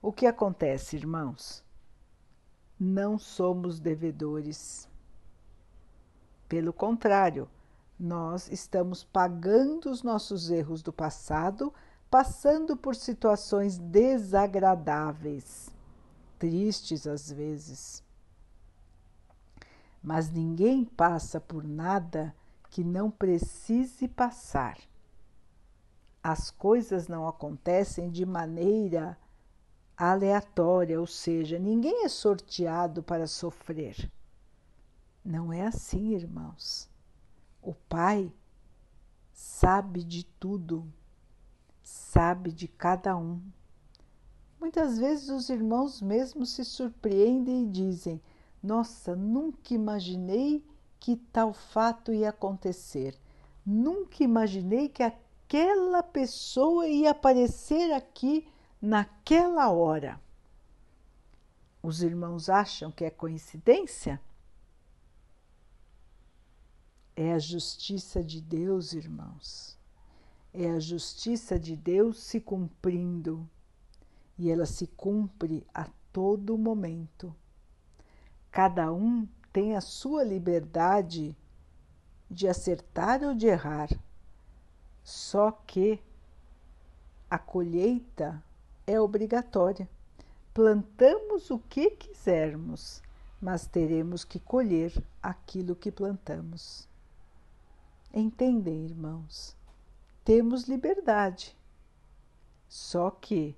O 0.02 0.12
que 0.12 0.26
acontece, 0.26 0.98
irmãos? 0.98 1.64
Não 2.80 3.18
somos 3.18 3.80
devedores. 3.80 4.88
Pelo 6.48 6.74
contrário, 6.74 7.50
nós 8.00 8.50
estamos 8.52 9.04
pagando 9.04 9.90
os 9.90 10.04
nossos 10.04 10.50
erros 10.50 10.82
do 10.82 10.92
passado, 10.92 11.74
passando 12.10 12.76
por 12.76 12.96
situações 12.96 13.78
desagradáveis, 13.78 15.70
tristes 16.38 17.08
às 17.08 17.32
vezes 17.32 18.06
mas 20.06 20.30
ninguém 20.30 20.86
passa 20.86 21.42
por 21.42 21.64
nada 21.64 22.34
que 22.70 22.84
não 22.84 23.10
precise 23.10 24.08
passar. 24.08 24.78
As 26.22 26.52
coisas 26.52 27.08
não 27.08 27.28
acontecem 27.28 28.12
de 28.12 28.24
maneira 28.24 29.18
aleatória, 29.98 31.00
ou 31.00 31.08
seja, 31.08 31.58
ninguém 31.58 32.06
é 32.06 32.10
sorteado 32.10 33.02
para 33.02 33.28
sofrer. 33.28 34.12
Não 35.24 35.52
é 35.52 35.66
assim, 35.66 36.14
irmãos. 36.14 36.90
O 37.62 37.74
Pai 37.74 38.32
sabe 39.34 40.04
de 40.04 40.24
tudo, 40.40 40.86
sabe 41.82 42.52
de 42.52 42.68
cada 42.68 43.16
um. 43.18 43.42
Muitas 44.60 44.98
vezes 44.98 45.30
os 45.30 45.50
irmãos 45.50 46.02
mesmos 46.02 46.52
se 46.52 46.64
surpreendem 46.64 47.64
e 47.64 47.70
dizem: 47.70 48.22
nossa, 48.62 49.16
nunca 49.16 49.74
imaginei 49.74 50.66
que 51.00 51.16
tal 51.16 51.54
fato 51.54 52.12
ia 52.12 52.30
acontecer. 52.30 53.16
Nunca 53.64 54.24
imaginei 54.24 54.90
que 54.90 55.04
aquela 55.04 56.02
pessoa 56.02 56.88
ia 56.88 57.12
aparecer 57.12 57.94
aqui 57.94 58.48
naquela 58.86 59.72
hora. 59.72 60.22
Os 61.82 62.04
irmãos 62.04 62.50
acham 62.50 62.92
que 62.92 63.04
é 63.04 63.10
coincidência? 63.10 64.22
É 67.16 67.34
a 67.34 67.40
justiça 67.40 68.24
de 68.24 68.40
Deus, 68.40 68.94
irmãos. 68.94 69.78
É 70.54 70.70
a 70.70 70.80
justiça 70.80 71.60
de 71.60 71.76
Deus 71.76 72.20
se 72.20 72.40
cumprindo. 72.40 73.50
E 74.38 74.52
ela 74.52 74.66
se 74.66 74.86
cumpre 74.86 75.66
a 75.74 75.90
todo 76.14 76.58
momento. 76.58 77.36
Cada 78.52 78.94
um 78.94 79.28
tem 79.52 79.76
a 79.76 79.82
sua 79.82 80.24
liberdade 80.24 81.36
de 82.30 82.48
acertar 82.48 83.24
ou 83.24 83.34
de 83.34 83.48
errar. 83.48 83.90
Só 85.04 85.52
que 85.52 86.00
a 87.30 87.40
colheita 87.40 88.44
é 88.88 89.00
obrigatória. 89.00 89.90
Plantamos 90.54 91.50
o 91.52 91.60
que 91.60 91.92
quisermos, 91.92 93.02
mas 93.42 93.68
teremos 93.68 94.24
que 94.24 94.40
colher 94.40 94.94
aquilo 95.22 95.76
que 95.76 95.92
plantamos. 95.92 96.88
Entendem, 98.14 98.86
irmãos? 98.86 99.56
Temos 100.24 100.64
liberdade, 100.64 101.56
só 102.68 103.12
que 103.12 103.56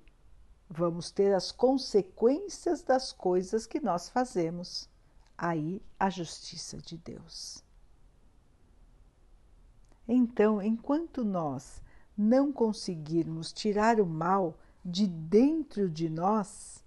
vamos 0.69 1.11
ter 1.11 1.33
as 1.33 1.51
consequências 1.51 2.81
das 2.81 3.13
coisas 3.13 3.65
que 3.65 3.79
nós 3.79 4.09
fazemos. 4.09 4.89
Aí 5.37 5.81
a 5.99 6.09
justiça 6.09 6.77
de 6.77 6.97
Deus. 6.97 7.63
Então, 10.07 10.61
enquanto 10.61 11.23
nós 11.23 11.81
não 12.17 12.51
conseguirmos 12.51 13.53
tirar 13.53 13.99
o 13.99 14.05
mal 14.05 14.57
de 14.89 15.05
dentro 15.05 15.89
de 15.89 16.09
nós, 16.09 16.81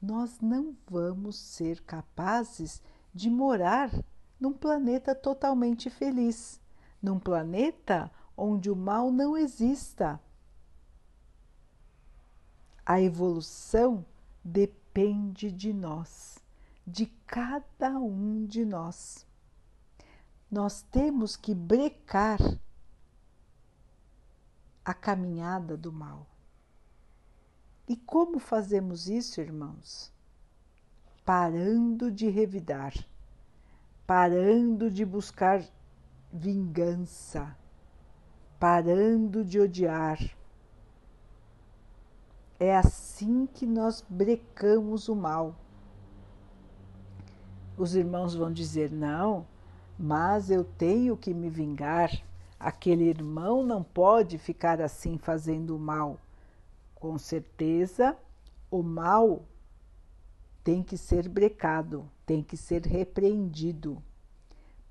nós 0.00 0.40
não 0.40 0.76
vamos 0.90 1.36
ser 1.36 1.80
capazes 1.82 2.82
de 3.14 3.30
morar 3.30 3.92
num 4.40 4.52
planeta 4.52 5.14
totalmente 5.14 5.88
feliz, 5.88 6.60
num 7.00 7.20
planeta 7.20 8.10
onde 8.36 8.68
o 8.68 8.74
mal 8.74 9.12
não 9.12 9.36
exista. 9.36 10.20
A 12.84 13.00
evolução 13.00 14.04
depende 14.42 15.52
de 15.52 15.72
nós, 15.72 16.40
de 16.84 17.06
cada 17.24 18.00
um 18.00 18.44
de 18.44 18.64
nós. 18.64 19.24
Nós 20.50 20.82
temos 20.82 21.36
que 21.36 21.54
brecar 21.54 22.40
a 24.84 24.92
caminhada 24.92 25.76
do 25.76 25.92
mal. 25.92 26.31
E 27.92 27.96
como 28.06 28.38
fazemos 28.38 29.06
isso, 29.06 29.38
irmãos? 29.38 30.10
Parando 31.26 32.10
de 32.10 32.26
revidar, 32.30 32.94
parando 34.06 34.90
de 34.90 35.04
buscar 35.04 35.62
vingança, 36.32 37.54
parando 38.58 39.44
de 39.44 39.60
odiar. 39.60 40.18
É 42.58 42.74
assim 42.74 43.44
que 43.44 43.66
nós 43.66 44.02
brecamos 44.08 45.06
o 45.06 45.14
mal. 45.14 45.54
Os 47.76 47.94
irmãos 47.94 48.34
vão 48.34 48.50
dizer: 48.50 48.90
não, 48.90 49.46
mas 49.98 50.50
eu 50.50 50.64
tenho 50.64 51.14
que 51.14 51.34
me 51.34 51.50
vingar 51.50 52.10
aquele 52.58 53.04
irmão 53.04 53.62
não 53.62 53.82
pode 53.82 54.38
ficar 54.38 54.80
assim 54.80 55.18
fazendo 55.18 55.78
mal. 55.78 56.18
Com 57.02 57.18
certeza, 57.18 58.16
o 58.70 58.80
mal 58.80 59.44
tem 60.62 60.84
que 60.84 60.96
ser 60.96 61.28
brecado, 61.28 62.08
tem 62.24 62.44
que 62.44 62.56
ser 62.56 62.86
repreendido. 62.86 64.00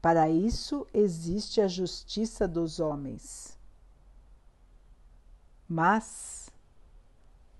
Para 0.01 0.29
isso 0.29 0.85
existe 0.93 1.61
a 1.61 1.69
justiça 1.69 2.49
dos 2.49 2.81
homens. 2.81 3.57
Mas, 5.69 6.51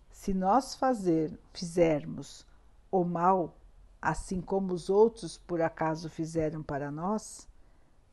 se 0.10 0.34
nós 0.34 0.76
fazer, 0.76 1.40
fizermos 1.54 2.46
o 2.92 3.06
mal, 3.06 3.56
assim 4.02 4.42
como 4.42 4.74
os 4.74 4.90
outros 4.90 5.38
por 5.38 5.62
acaso 5.62 6.10
fizeram 6.10 6.62
para 6.62 6.92
nós, 6.92 7.48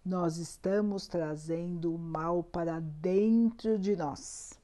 nós 0.04 0.36
estamos 0.36 1.08
trazendo 1.08 1.92
o 1.92 1.98
mal 1.98 2.44
para 2.44 2.78
dentro 2.78 3.76
de 3.76 3.96
nós. 3.96 4.57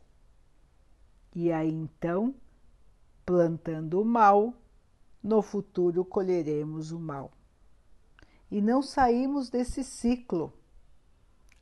E 1.35 1.51
aí 1.51 1.73
então, 1.73 2.35
plantando 3.27 4.01
o 4.01 4.05
mal, 4.05 4.55
no 5.23 5.42
futuro 5.42 6.05
colheremos 6.05 6.92
o 6.92 6.99
mal. 6.99 7.31
E 8.51 8.61
não 8.61 8.83
saímos 8.83 9.51
desse 9.51 9.83
ciclo 9.83 10.53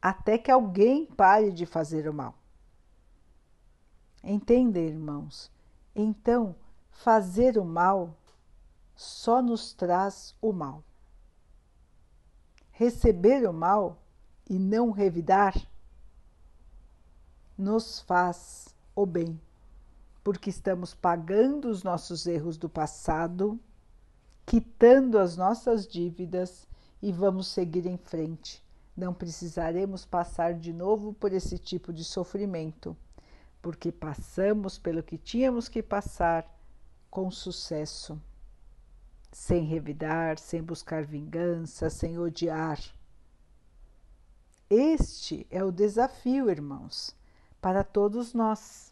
até 0.01 0.37
que 0.37 0.51
alguém 0.51 1.07
pare 1.07 1.53
de 1.53 1.65
fazer 1.65 2.09
o 2.09 2.13
mal. 2.13 2.35
Entendem, 4.23 4.89
irmãos? 4.89 5.51
Então, 5.95 6.55
fazer 6.91 7.57
o 7.57 7.65
mal 7.65 8.17
só 8.95 9.41
nos 9.41 9.73
traz 9.73 10.37
o 10.41 10.53
mal 10.53 10.83
receber 12.83 13.49
o 13.49 13.53
mal 13.53 14.03
e 14.49 14.59
não 14.59 14.91
revidar, 14.91 15.55
nos 17.57 18.01
faz 18.01 18.75
o 18.97 19.07
bem, 19.07 19.41
porque 20.23 20.51
estamos 20.51 20.95
pagando 20.95 21.69
os 21.69 21.83
nossos 21.83 22.27
erros 22.27 22.57
do 22.57 22.69
passado, 22.69 23.59
quitando 24.47 25.19
as 25.19 25.37
nossas 25.37 25.87
dívidas 25.87 26.67
e 27.01 27.13
vamos 27.13 27.49
seguir 27.49 27.87
em 27.87 27.97
frente. 27.97 28.63
Não 28.97 29.13
precisaremos 29.13 30.05
passar 30.05 30.55
de 30.55 30.73
novo 30.73 31.13
por 31.15 31.33
esse 31.33 31.59
tipo 31.59 31.93
de 31.93 32.05
sofrimento, 32.05 32.97
porque 33.61 33.91
passamos 33.91 34.79
pelo 34.79 35.03
que 35.03 35.19
tínhamos 35.19 35.69
que 35.69 35.83
passar 35.83 36.47
com 37.11 37.31
sucesso 37.31 38.21
sem 39.33 39.65
revidar, 39.65 40.39
sem 40.39 40.63
buscar 40.63 41.05
vingança, 41.05 41.89
sem 41.89 42.19
odiar. 42.19 42.79
Este 44.69 45.47
é 45.51 45.65
o 45.65 45.73
desafio, 45.73 46.51
irmãos, 46.51 47.17
para 47.61 47.83
todos 47.83 48.35
nós. 48.35 48.92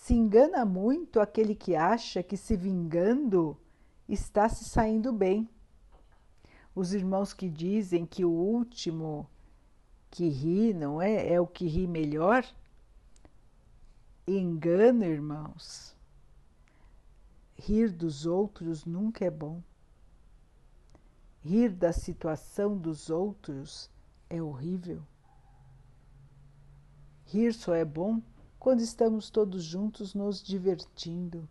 Se 0.00 0.14
engana 0.14 0.64
muito 0.64 1.20
aquele 1.20 1.54
que 1.54 1.76
acha 1.76 2.22
que 2.22 2.34
se 2.34 2.56
vingando 2.56 3.54
está 4.08 4.48
se 4.48 4.64
saindo 4.64 5.12
bem. 5.12 5.46
Os 6.74 6.94
irmãos 6.94 7.34
que 7.34 7.50
dizem 7.50 8.06
que 8.06 8.24
o 8.24 8.30
último 8.30 9.28
que 10.10 10.26
ri, 10.26 10.72
não 10.72 11.02
é? 11.02 11.30
É 11.30 11.38
o 11.38 11.46
que 11.46 11.66
ri 11.66 11.86
melhor. 11.86 12.46
Engana, 14.26 15.04
irmãos. 15.04 15.94
Rir 17.58 17.92
dos 17.92 18.24
outros 18.24 18.86
nunca 18.86 19.26
é 19.26 19.30
bom. 19.30 19.62
Rir 21.42 21.68
da 21.74 21.92
situação 21.92 22.74
dos 22.74 23.10
outros 23.10 23.90
é 24.30 24.40
horrível. 24.40 25.02
Rir 27.26 27.52
só 27.52 27.74
é 27.74 27.84
bom 27.84 28.22
quando 28.60 28.80
estamos 28.80 29.30
todos 29.30 29.64
juntos 29.64 30.14
nos 30.14 30.42
divertindo. 30.42 31.48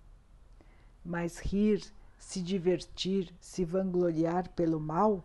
Mas 1.03 1.39
rir, 1.39 1.83
se 2.19 2.39
divertir, 2.39 3.33
se 3.41 3.65
vangloriar 3.65 4.47
pelo 4.49 4.79
mal 4.79 5.23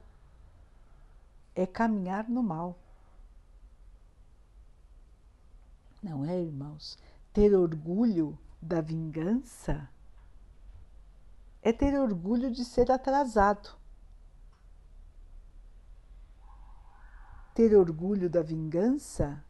é 1.55 1.67
caminhar 1.67 2.27
no 2.27 2.43
mal. 2.43 2.79
Não 6.03 6.25
é, 6.25 6.41
irmãos? 6.41 6.99
Ter 7.35 7.55
orgulho 7.55 8.39
da 8.63 8.81
vingança 8.81 9.87
é 11.61 11.71
ter 11.71 11.99
orgulho 12.01 12.51
de 12.51 12.65
ser 12.65 12.91
atrasado. 12.91 13.77
Ter 17.55 17.75
orgulho 17.77 18.31
da 18.31 18.43
vingança 18.43 19.45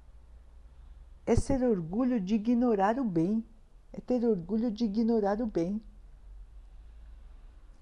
é 1.26 1.36
ser 1.36 1.62
orgulho 1.62 2.20
de 2.20 2.34
ignorar 2.34 2.98
o 2.98 3.04
bem, 3.04 3.44
é 3.92 4.00
ter 4.00 4.24
orgulho 4.24 4.70
de 4.70 4.84
ignorar 4.84 5.40
o 5.40 5.46
bem. 5.46 5.82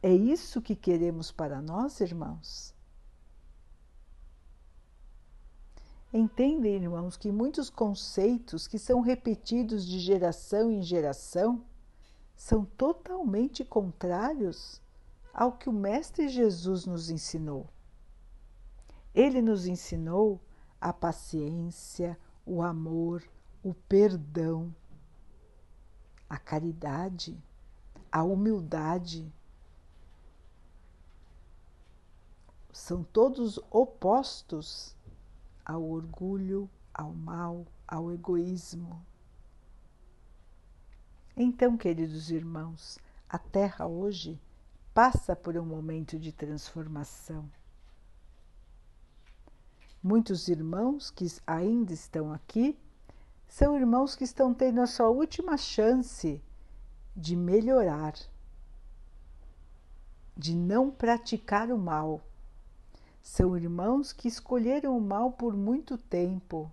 É 0.02 0.12
isso 0.12 0.60
que 0.60 0.74
queremos 0.74 1.30
para 1.30 1.62
nós, 1.62 2.00
irmãos? 2.00 2.74
Entendem, 6.12 6.74
irmãos, 6.74 7.16
que 7.16 7.32
muitos 7.32 7.70
conceitos 7.70 8.66
que 8.68 8.78
são 8.78 9.00
repetidos 9.00 9.86
de 9.86 9.98
geração 9.98 10.70
em 10.70 10.82
geração 10.82 11.64
são 12.36 12.64
totalmente 12.64 13.64
contrários 13.64 14.82
ao 15.32 15.52
que 15.52 15.68
o 15.68 15.72
Mestre 15.72 16.28
Jesus 16.28 16.84
nos 16.84 17.08
ensinou. 17.08 17.66
Ele 19.14 19.40
nos 19.40 19.66
ensinou 19.66 20.40
a 20.80 20.92
paciência, 20.92 22.18
o 22.44 22.62
amor, 22.62 23.22
o 23.62 23.74
perdão, 23.74 24.74
a 26.28 26.38
caridade, 26.38 27.36
a 28.10 28.22
humildade. 28.22 29.32
são 32.72 33.04
todos 33.04 33.60
opostos 33.70 34.96
ao 35.64 35.84
orgulho, 35.84 36.68
ao 36.92 37.12
mal, 37.12 37.66
ao 37.86 38.10
egoísmo. 38.10 39.04
Então, 41.36 41.76
queridos 41.76 42.30
irmãos, 42.30 42.98
a 43.28 43.38
Terra 43.38 43.86
hoje 43.86 44.40
passa 44.94 45.36
por 45.36 45.56
um 45.56 45.64
momento 45.64 46.18
de 46.18 46.32
transformação. 46.32 47.48
Muitos 50.02 50.48
irmãos 50.48 51.12
que 51.12 51.26
ainda 51.46 51.92
estão 51.92 52.32
aqui 52.32 52.76
são 53.46 53.76
irmãos 53.76 54.16
que 54.16 54.24
estão 54.24 54.52
tendo 54.52 54.80
a 54.80 54.86
sua 54.86 55.08
última 55.08 55.56
chance 55.56 56.42
de 57.14 57.36
melhorar, 57.36 58.14
de 60.36 60.56
não 60.56 60.90
praticar 60.90 61.70
o 61.70 61.78
mal. 61.78 62.20
São 63.22 63.56
irmãos 63.56 64.12
que 64.12 64.26
escolheram 64.26 64.98
o 64.98 65.00
mal 65.00 65.30
por 65.30 65.54
muito 65.54 65.96
tempo 65.96 66.72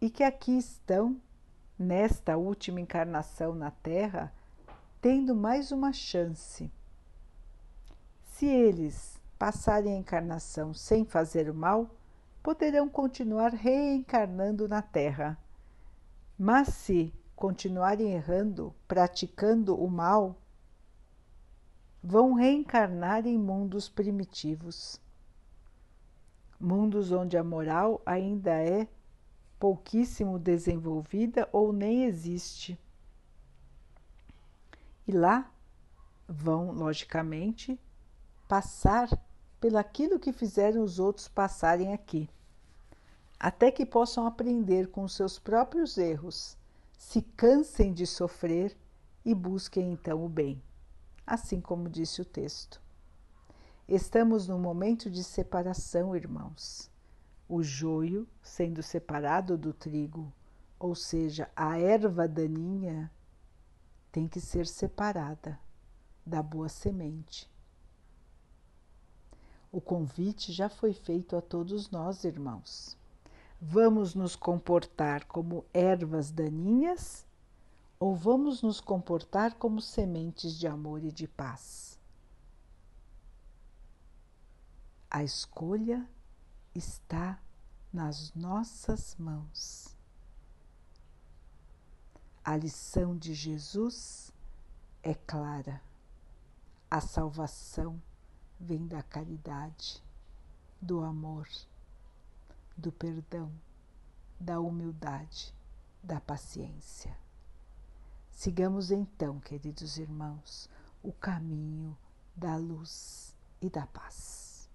e 0.00 0.08
que 0.08 0.22
aqui 0.22 0.56
estão, 0.56 1.20
nesta 1.76 2.36
última 2.36 2.80
encarnação 2.80 3.52
na 3.52 3.72
Terra, 3.72 4.32
tendo 5.00 5.34
mais 5.34 5.72
uma 5.72 5.92
chance. 5.92 6.70
Se 8.22 8.46
eles 8.46 9.21
passarem 9.42 9.94
a 9.94 9.98
encarnação 9.98 10.72
sem 10.72 11.04
fazer 11.04 11.50
o 11.50 11.54
mal, 11.54 11.90
poderão 12.44 12.88
continuar 12.88 13.52
reencarnando 13.52 14.68
na 14.68 14.80
Terra. 14.80 15.36
Mas 16.38 16.68
se 16.68 17.12
continuarem 17.34 18.12
errando, 18.12 18.72
praticando 18.86 19.74
o 19.74 19.90
mal, 19.90 20.40
vão 22.00 22.34
reencarnar 22.34 23.26
em 23.26 23.36
mundos 23.36 23.88
primitivos. 23.88 25.00
Mundos 26.60 27.10
onde 27.10 27.36
a 27.36 27.42
moral 27.42 28.00
ainda 28.06 28.52
é 28.52 28.86
pouquíssimo 29.58 30.38
desenvolvida 30.38 31.48
ou 31.50 31.72
nem 31.72 32.04
existe. 32.04 32.78
E 35.04 35.10
lá 35.10 35.50
vão, 36.28 36.70
logicamente, 36.70 37.76
passar 38.46 39.08
pelaquilo 39.62 40.18
que 40.18 40.32
fizeram 40.32 40.82
os 40.82 40.98
outros 40.98 41.28
passarem 41.28 41.94
aqui, 41.94 42.28
até 43.38 43.70
que 43.70 43.86
possam 43.86 44.26
aprender 44.26 44.88
com 44.88 45.06
seus 45.06 45.38
próprios 45.38 45.96
erros, 45.96 46.58
se 46.98 47.22
cansem 47.22 47.92
de 47.92 48.04
sofrer 48.04 48.76
e 49.24 49.32
busquem 49.32 49.92
então 49.92 50.24
o 50.24 50.28
bem, 50.28 50.60
assim 51.24 51.60
como 51.60 51.88
disse 51.88 52.20
o 52.20 52.24
texto. 52.24 52.82
Estamos 53.86 54.48
num 54.48 54.58
momento 54.58 55.08
de 55.08 55.22
separação, 55.22 56.16
irmãos. 56.16 56.90
O 57.48 57.62
joio 57.62 58.26
sendo 58.42 58.82
separado 58.82 59.56
do 59.56 59.72
trigo, 59.72 60.32
ou 60.76 60.96
seja, 60.96 61.48
a 61.54 61.78
erva 61.78 62.26
daninha 62.26 63.08
tem 64.10 64.26
que 64.26 64.40
ser 64.40 64.66
separada 64.66 65.56
da 66.26 66.42
boa 66.42 66.68
semente. 66.68 67.51
O 69.72 69.80
convite 69.80 70.52
já 70.52 70.68
foi 70.68 70.92
feito 70.92 71.34
a 71.34 71.40
todos 71.40 71.90
nós, 71.90 72.24
irmãos. 72.24 72.94
Vamos 73.58 74.14
nos 74.14 74.36
comportar 74.36 75.24
como 75.24 75.64
ervas 75.72 76.30
daninhas 76.30 77.26
ou 77.98 78.14
vamos 78.14 78.60
nos 78.60 78.82
comportar 78.82 79.54
como 79.54 79.80
sementes 79.80 80.58
de 80.58 80.66
amor 80.66 81.02
e 81.02 81.10
de 81.10 81.26
paz? 81.26 81.98
A 85.10 85.24
escolha 85.24 86.06
está 86.74 87.40
nas 87.90 88.34
nossas 88.34 89.16
mãos. 89.16 89.96
A 92.44 92.56
lição 92.56 93.16
de 93.16 93.32
Jesus 93.32 94.30
é 95.02 95.14
clara. 95.14 95.80
A 96.90 97.00
salvação 97.00 98.02
vem 98.62 98.86
da 98.86 99.02
caridade, 99.02 100.00
do 100.80 101.02
amor, 101.02 101.48
do 102.76 102.92
perdão, 102.92 103.50
da 104.38 104.60
humildade, 104.60 105.52
da 106.00 106.20
paciência. 106.20 107.16
Sigamos 108.30 108.92
então, 108.92 109.40
queridos 109.40 109.98
irmãos, 109.98 110.70
o 111.02 111.12
caminho 111.12 111.98
da 112.36 112.56
luz 112.56 113.34
e 113.60 113.68
da 113.68 113.84
paz. 113.84 114.70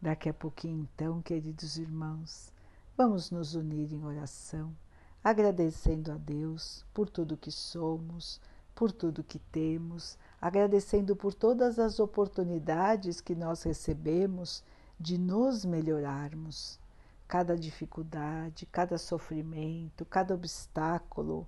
Daqui 0.00 0.30
a 0.30 0.34
pouquinho, 0.34 0.88
então, 0.94 1.20
queridos 1.20 1.76
irmãos, 1.76 2.50
vamos 2.96 3.30
nos 3.30 3.54
unir 3.54 3.92
em 3.92 4.02
oração, 4.02 4.74
agradecendo 5.22 6.10
a 6.10 6.16
Deus 6.16 6.86
por 6.94 7.10
tudo 7.10 7.36
que 7.36 7.52
somos 7.52 8.40
por 8.80 8.92
tudo 8.92 9.22
que 9.22 9.38
temos, 9.38 10.16
agradecendo 10.40 11.14
por 11.14 11.34
todas 11.34 11.78
as 11.78 12.00
oportunidades 12.00 13.20
que 13.20 13.34
nós 13.34 13.62
recebemos 13.62 14.64
de 14.98 15.18
nos 15.18 15.66
melhorarmos. 15.66 16.80
Cada 17.28 17.58
dificuldade, 17.58 18.64
cada 18.64 18.96
sofrimento, 18.96 20.06
cada 20.06 20.34
obstáculo, 20.34 21.46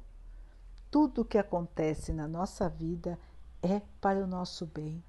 tudo 0.90 1.23
o 1.23 1.25
que 1.25 1.38
acontece 1.38 2.12
na 2.12 2.29
nossa 2.29 2.68
vida 2.68 3.18
é 3.62 3.81
para 3.99 4.23
o 4.23 4.27
nosso 4.27 4.66
bem. 4.66 5.03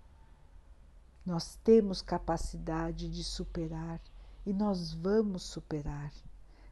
Nós 1.26 1.60
temos 1.62 2.02
capacidade 2.02 3.10
de 3.10 3.22
superar 3.22 4.00
e 4.46 4.54
nós 4.54 4.94
vamos 4.94 5.44
superar. 5.44 6.14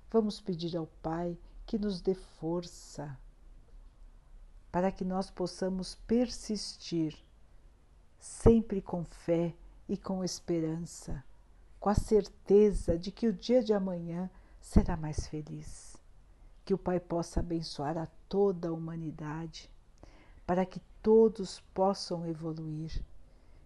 Vamos 0.09 0.39
pedir 0.39 0.77
ao 0.77 0.87
Pai 1.03 1.37
que 1.65 1.77
nos 1.77 1.99
dê 1.99 2.13
força 2.13 3.19
para 4.71 4.91
que 4.91 5.03
nós 5.03 5.29
possamos 5.29 5.95
persistir, 6.07 7.17
sempre 8.17 8.81
com 8.81 9.03
fé 9.03 9.53
e 9.89 9.97
com 9.97 10.23
esperança, 10.23 11.23
com 11.79 11.89
a 11.89 11.95
certeza 11.95 12.97
de 12.97 13.11
que 13.11 13.27
o 13.27 13.33
dia 13.33 13.61
de 13.61 13.73
amanhã 13.73 14.29
será 14.61 14.95
mais 14.95 15.27
feliz. 15.27 15.97
Que 16.63 16.73
o 16.73 16.77
Pai 16.77 16.99
possa 16.99 17.41
abençoar 17.41 17.97
a 17.97 18.07
toda 18.29 18.69
a 18.69 18.71
humanidade, 18.71 19.69
para 20.47 20.65
que 20.65 20.79
todos 21.01 21.59
possam 21.73 22.25
evoluir. 22.25 23.03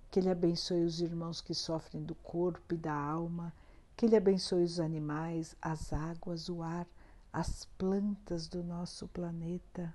Que 0.09 0.19
Ele 0.19 0.29
abençoe 0.29 0.83
os 0.83 1.01
irmãos 1.01 1.39
que 1.39 1.53
sofrem 1.53 2.01
do 2.01 2.15
corpo 2.15 2.73
e 2.73 2.77
da 2.77 2.93
alma, 2.93 3.53
que 3.95 4.05
Ele 4.05 4.15
abençoe 4.15 4.63
os 4.63 4.79
animais, 4.79 5.55
as 5.61 5.93
águas, 5.93 6.49
o 6.49 6.63
ar, 6.63 6.87
as 7.31 7.65
plantas 7.77 8.47
do 8.47 8.63
nosso 8.63 9.07
planeta 9.09 9.93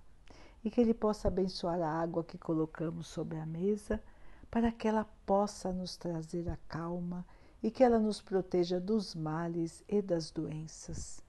e 0.64 0.70
que 0.70 0.80
Ele 0.80 0.94
possa 0.94 1.28
abençoar 1.28 1.80
a 1.80 2.00
água 2.00 2.24
que 2.24 2.36
colocamos 2.36 3.06
sobre 3.06 3.38
a 3.38 3.46
mesa, 3.46 4.00
para 4.50 4.72
que 4.72 4.88
ela 4.88 5.06
possa 5.24 5.72
nos 5.72 5.96
trazer 5.96 6.48
a 6.48 6.58
calma 6.68 7.24
e 7.62 7.70
que 7.70 7.84
ela 7.84 7.98
nos 7.98 8.20
proteja 8.20 8.80
dos 8.80 9.14
males 9.14 9.84
e 9.88 10.02
das 10.02 10.30
doenças. 10.30 11.22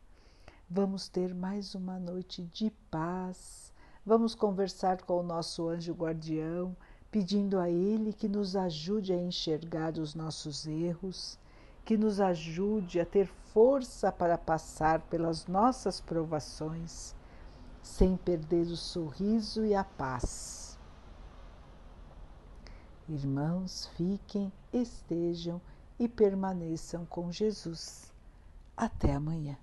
Vamos 0.70 1.08
ter 1.08 1.34
mais 1.36 1.76
uma 1.76 2.00
noite 2.00 2.41
de 2.41 2.72
paz. 2.89 3.72
Vamos 4.06 4.34
conversar 4.34 5.04
com 5.04 5.20
o 5.20 5.24
nosso 5.24 5.67
anjo 5.67 5.94
guardião, 5.94 6.76
pedindo 7.12 7.60
a 7.60 7.70
ele 7.70 8.13
que 8.13 8.28
nos 8.28 8.56
ajude 8.56 9.13
a 9.13 9.22
enxergar 9.22 9.98
os 9.98 10.15
nossos 10.15 10.65
erros, 10.65 11.38
que 11.86 11.98
nos 11.98 12.20
ajude 12.20 13.00
a 13.00 13.06
ter 13.06 13.28
força 13.54 14.12
para 14.12 14.38
passar 14.38 15.02
pelas 15.02 15.46
nossas 15.46 16.00
provações 16.00 17.13
sem 17.82 18.15
perder 18.17 18.67
o 18.67 18.78
sorriso 18.78 19.65
e 19.65 19.74
a 19.74 19.84
paz. 19.84 20.80
Irmãos, 23.08 23.88
fiquem, 23.98 24.52
estejam 24.72 25.62
e 26.00 26.08
permaneçam 26.08 27.06
com 27.06 27.32
Jesus. 27.32 28.12
Até 28.76 29.13
amanhã. 29.13 29.58